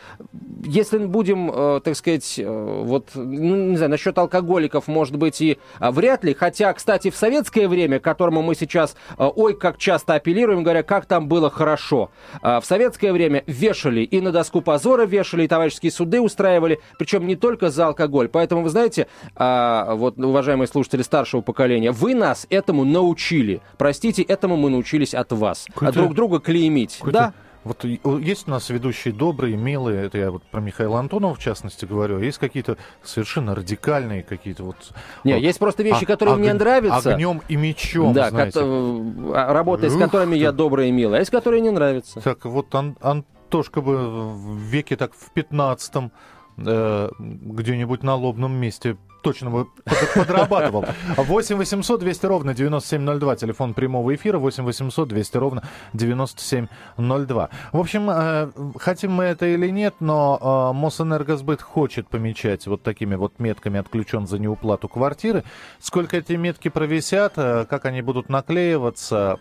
если 0.65 0.99
будем, 0.99 1.51
а, 1.53 1.81
так 1.81 1.97
сказать, 1.97 2.41
а, 2.43 2.83
вот, 2.83 3.11
ну, 3.15 3.57
не 3.71 3.77
знаю, 3.77 3.91
насчет 3.91 4.17
алкоголиков, 4.19 4.89
может 4.89 5.17
быть, 5.17 5.41
и 5.41 5.59
а, 5.79 5.91
вряд 5.93 6.25
ли, 6.25 6.35
Хотя, 6.47 6.73
кстати, 6.75 7.11
в 7.11 7.17
советское 7.17 7.67
время, 7.67 7.99
к 7.99 8.05
которому 8.05 8.41
мы 8.41 8.55
сейчас, 8.55 8.95
э, 9.19 9.29
ой, 9.35 9.59
как 9.59 9.79
часто 9.79 10.15
апеллируем, 10.15 10.63
говоря, 10.63 10.85
как 10.85 11.05
там 11.07 11.27
было 11.27 11.51
хорошо. 11.51 12.13
Э, 12.41 12.61
в 12.61 12.65
советское 12.65 13.13
время 13.13 13.43
вешали 13.49 14.03
и 14.03 14.21
на 14.21 14.31
доску 14.31 14.61
позора 14.61 15.07
вешали, 15.07 15.43
и 15.43 15.49
товарищеские 15.49 15.91
суды 15.91 16.21
устраивали, 16.21 16.79
причем 17.01 17.27
не 17.27 17.35
только 17.35 17.71
за 17.71 17.89
алкоголь. 17.89 18.29
Поэтому, 18.29 18.63
вы 18.63 18.69
знаете, 18.69 19.09
э, 19.35 19.95
вот, 19.95 20.19
уважаемые 20.19 20.69
слушатели 20.69 21.03
старшего 21.03 21.41
поколения, 21.41 21.91
вы 21.91 22.15
нас 22.15 22.47
этому 22.49 22.85
научили. 22.85 23.61
Простите, 23.77 24.23
этому 24.23 24.57
мы 24.57 24.71
научились 24.71 25.15
от 25.15 25.33
вас. 25.33 25.67
А 25.81 25.91
друг 25.91 26.15
друга 26.15 26.39
клеймить. 26.39 27.01
Да? 27.05 27.33
Вот 27.67 27.85
есть 27.85 28.47
у 28.47 28.51
нас 28.53 28.71
ведущие 28.71 29.13
добрые, 29.13 29.57
милые, 29.57 30.07
это 30.07 30.19
я 30.19 30.31
вот 30.31 30.45
про 30.45 30.61
Михаила 30.61 31.01
Антонова 31.01 31.35
в 31.35 31.41
частности 31.41 31.85
говорю, 31.85 32.19
а 32.19 32.21
есть 32.21 32.39
какие-то 32.39 32.77
совершенно 33.03 33.57
радикальные 33.57 34.23
какие-то 34.23 34.63
вот... 34.63 34.77
Не, 35.25 35.35
вот, 35.35 35.43
есть 35.43 35.59
просто 35.59 35.83
вещи, 35.83 36.05
а, 36.05 36.07
которые 36.07 36.35
ог... 36.35 36.41
мне 36.41 36.55
нравятся. 36.55 37.15
Огнем 37.15 37.43
и 37.49 37.57
мечом, 37.57 38.13
Да, 38.13 38.31
знаете. 38.31 38.61
А, 38.63 39.53
работая 39.53 39.91
Ух, 39.91 39.97
с 39.97 39.99
которыми 39.99 40.37
я 40.37 40.53
добрый 40.53 40.91
и 40.91 40.93
милый, 40.93 41.17
а 41.17 41.19
есть, 41.19 41.33
которые 41.33 41.61
не 41.61 41.71
нравятся. 41.71 42.21
Так 42.21 42.45
вот 42.45 42.73
Ан- 42.73 42.97
Антошка 43.01 43.81
бы 43.81 44.31
в 44.31 44.59
веке 44.59 44.97
так 44.97 45.13
в 45.15 45.33
пятнадцатом 45.33 46.13
э, 46.57 47.09
где-нибудь 47.19 48.03
на 48.03 48.15
лобном 48.15 48.53
месте 48.53 48.97
точно 49.23 49.51
бы 49.51 49.67
подрабатывал. 50.15 50.85
8 51.17 51.57
800 51.57 52.01
200 52.01 52.27
ровно 52.27 52.55
9702, 52.55 53.37
телефон 53.37 53.75
прямого 53.75 54.15
эфира, 54.15 54.39
8 54.39 54.65
800 54.65 55.09
200 55.09 55.37
ровно 55.37 55.63
9702. 55.95 57.51
В 57.73 57.79
общем, 57.79 58.11
э, 58.11 58.51
хотим 58.79 59.13
мы 59.13 59.25
это 59.25 59.47
или 59.47 59.69
нет, 59.69 59.95
но 60.01 60.73
э, 60.73 60.77
Мосэнергосбыт 60.79 61.61
хочет 61.61 62.09
помечать 62.09 62.67
вот 62.67 62.83
такими 62.83 63.17
вот 63.17 63.41
метками 63.41 63.81
«отключен 63.81 64.27
за 64.27 64.39
неуплату 64.39 64.89
квартиры». 64.89 65.43
Сколько 65.81 66.19
эти 66.19 66.35
метки 66.35 66.69
провисят, 66.69 67.35
как 67.35 67.85
они 67.85 68.03
будут 68.03 68.29
наклеиваться, 68.29 69.39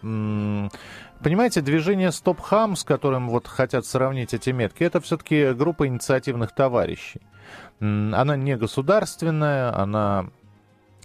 Понимаете, 1.26 1.62
движение 1.62 2.12
Стоп 2.12 2.40
Хам, 2.40 2.76
с 2.76 2.84
которым 2.84 3.30
вот 3.32 3.48
хотят 3.48 3.88
сравнить 3.88 4.36
эти 4.36 4.52
метки, 4.52 4.84
это 4.84 5.02
все-таки 5.02 5.54
группа 5.54 5.88
инициативных 5.88 6.54
товарищей. 6.54 7.20
Она 7.80 8.36
не 8.36 8.56
государственная, 8.56 9.76
она 9.76 10.28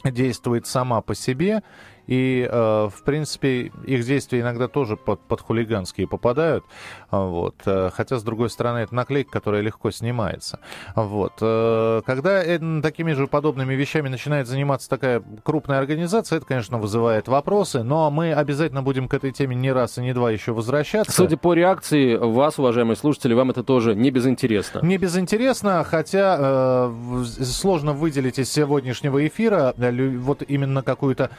действует 0.04 0.66
сама 0.66 1.00
по 1.00 1.14
себе, 1.14 1.62
и, 2.10 2.44
э, 2.50 2.88
в 2.92 3.02
принципе, 3.04 3.70
их 3.86 4.04
действия 4.04 4.40
иногда 4.40 4.66
тоже 4.66 4.96
под, 4.96 5.20
под 5.20 5.40
хулиганские 5.40 6.08
попадают. 6.08 6.64
Вот. 7.12 7.54
Э, 7.66 7.90
хотя, 7.94 8.18
с 8.18 8.24
другой 8.24 8.50
стороны, 8.50 8.78
это 8.78 8.92
наклейка, 8.92 9.30
которая 9.30 9.60
легко 9.62 9.92
снимается. 9.92 10.58
Вот. 10.96 11.34
Э, 11.40 12.02
когда 12.04 12.42
такими 12.82 13.12
же 13.12 13.28
подобными 13.28 13.74
вещами 13.74 14.08
начинает 14.08 14.48
заниматься 14.48 14.88
такая 14.88 15.22
крупная 15.44 15.78
организация, 15.78 16.38
это, 16.38 16.46
конечно, 16.46 16.78
вызывает 16.78 17.28
вопросы, 17.28 17.84
но 17.84 18.10
мы 18.10 18.32
обязательно 18.32 18.82
будем 18.82 19.06
к 19.06 19.14
этой 19.14 19.30
теме 19.30 19.54
не 19.54 19.70
раз 19.70 19.98
и 19.98 20.02
не 20.02 20.12
два 20.12 20.32
еще 20.32 20.50
возвращаться. 20.50 21.12
Судя 21.12 21.36
по 21.36 21.54
реакции 21.54 22.16
вас, 22.16 22.58
уважаемые 22.58 22.96
слушатели, 22.96 23.34
вам 23.34 23.50
это 23.50 23.62
тоже 23.62 23.94
не 23.94 24.10
безинтересно. 24.10 24.80
Не 24.82 24.98
безинтересно, 24.98 25.84
хотя 25.84 26.36
э, 26.40 27.24
сложно 27.44 27.92
выделить 27.92 28.40
из 28.40 28.50
сегодняшнего 28.50 29.24
эфира 29.24 29.74
вот 29.76 30.42
именно 30.48 30.82
какую-то 30.82 31.30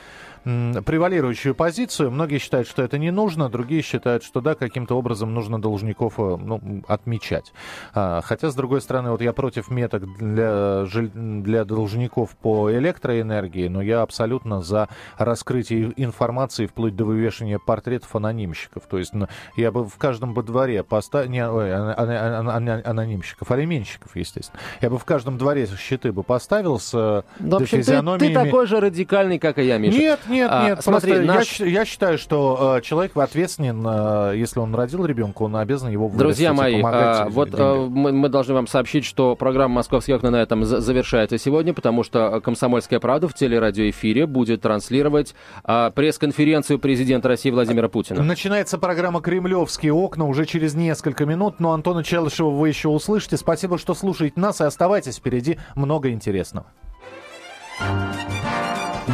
превалирующую 0.43 1.55
позицию. 1.55 2.11
Многие 2.11 2.39
считают, 2.39 2.67
что 2.67 2.81
это 2.81 2.97
не 2.97 3.11
нужно, 3.11 3.49
другие 3.49 3.81
считают, 3.81 4.23
что 4.23 4.41
да, 4.41 4.55
каким-то 4.55 4.97
образом 4.97 5.33
нужно 5.33 5.61
должников 5.61 6.15
э, 6.17 6.37
ну, 6.41 6.83
отмечать. 6.87 7.53
А, 7.93 8.21
хотя, 8.21 8.49
с 8.49 8.55
другой 8.55 8.81
стороны, 8.81 9.11
вот 9.11 9.21
я 9.21 9.33
против 9.33 9.69
меток 9.69 10.03
для, 10.17 10.85
для 10.85 11.65
должников 11.65 12.35
по 12.37 12.71
электроэнергии, 12.71 13.67
но 13.67 13.81
я 13.81 14.01
абсолютно 14.01 14.61
за 14.61 14.89
раскрытие 15.17 15.93
информации 15.97 16.65
вплоть 16.65 16.95
до 16.95 17.05
вывешивания 17.05 17.59
портретов 17.59 18.15
анонимщиков. 18.15 18.83
То 18.87 18.97
есть 18.97 19.13
ну, 19.13 19.27
я 19.55 19.71
бы 19.71 19.85
в 19.85 19.97
каждом 19.97 20.33
бы 20.33 20.43
дворе 20.43 20.83
поставил... 20.83 21.29
Не, 21.29 21.47
ой, 21.47 21.73
анонимщиков, 21.73 23.51
алименщиков, 23.51 24.15
естественно. 24.15 24.59
Я 24.81 24.89
бы 24.89 24.97
в 24.97 25.05
каждом 25.05 25.37
дворе 25.37 25.67
щиты 25.77 26.11
бы 26.11 26.23
поставил 26.23 26.79
с 26.79 26.91
да, 27.39 27.59
в 27.59 27.61
общем, 27.61 27.83
ты, 27.83 28.27
ты 28.27 28.33
такой 28.33 28.67
же 28.67 28.79
радикальный, 28.79 29.39
как 29.39 29.57
и 29.57 29.63
я, 29.63 29.77
Миша. 29.77 29.97
Нет, 29.97 30.19
нет, 30.31 30.49
а, 30.51 30.69
нет. 30.69 30.83
Смотри, 30.83 31.19
наш... 31.19 31.59
я, 31.59 31.65
я 31.65 31.85
считаю, 31.85 32.17
что 32.17 32.77
э, 32.77 32.81
человек 32.81 33.15
ответственен, 33.15 33.85
э, 33.85 34.37
если 34.37 34.59
он 34.59 34.73
родил 34.73 35.05
ребенка, 35.05 35.43
он 35.43 35.55
обязан 35.55 35.89
его 35.89 36.07
вырастить 36.07 36.19
Друзья 36.19 36.53
мои, 36.53 36.81
э, 36.81 37.29
вот 37.29 37.49
э, 37.53 37.87
мы, 37.89 38.11
мы 38.11 38.29
должны 38.29 38.53
вам 38.53 38.67
сообщить, 38.67 39.05
что 39.05 39.35
программа 39.35 39.75
«Московские 39.75 40.15
окна» 40.15 40.31
на 40.31 40.37
этом 40.37 40.63
завершается 40.65 41.37
сегодня, 41.37 41.73
потому 41.73 42.03
что 42.03 42.41
«Комсомольская 42.41 42.99
правда» 42.99 43.27
в 43.27 43.33
телерадиоэфире 43.33 44.25
будет 44.25 44.61
транслировать 44.61 45.35
э, 45.65 45.91
пресс-конференцию 45.93 46.79
президента 46.79 47.27
России 47.27 47.51
Владимира 47.51 47.89
Путина. 47.89 48.23
Начинается 48.23 48.77
программа 48.77 49.21
«Кремлевские 49.21 49.93
окна» 49.93 50.25
уже 50.25 50.45
через 50.45 50.73
несколько 50.73 51.25
минут, 51.25 51.59
но 51.59 51.73
Антона 51.73 52.03
Челышева 52.03 52.49
вы 52.49 52.69
еще 52.69 52.89
услышите. 52.89 53.37
Спасибо, 53.37 53.77
что 53.77 53.93
слушаете 53.93 54.39
нас, 54.39 54.61
и 54.61 54.63
оставайтесь, 54.63 55.17
впереди 55.17 55.59
много 55.75 56.09
интересного. 56.09 56.67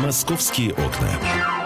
«Московские 0.07 0.71
окна». 0.71 1.56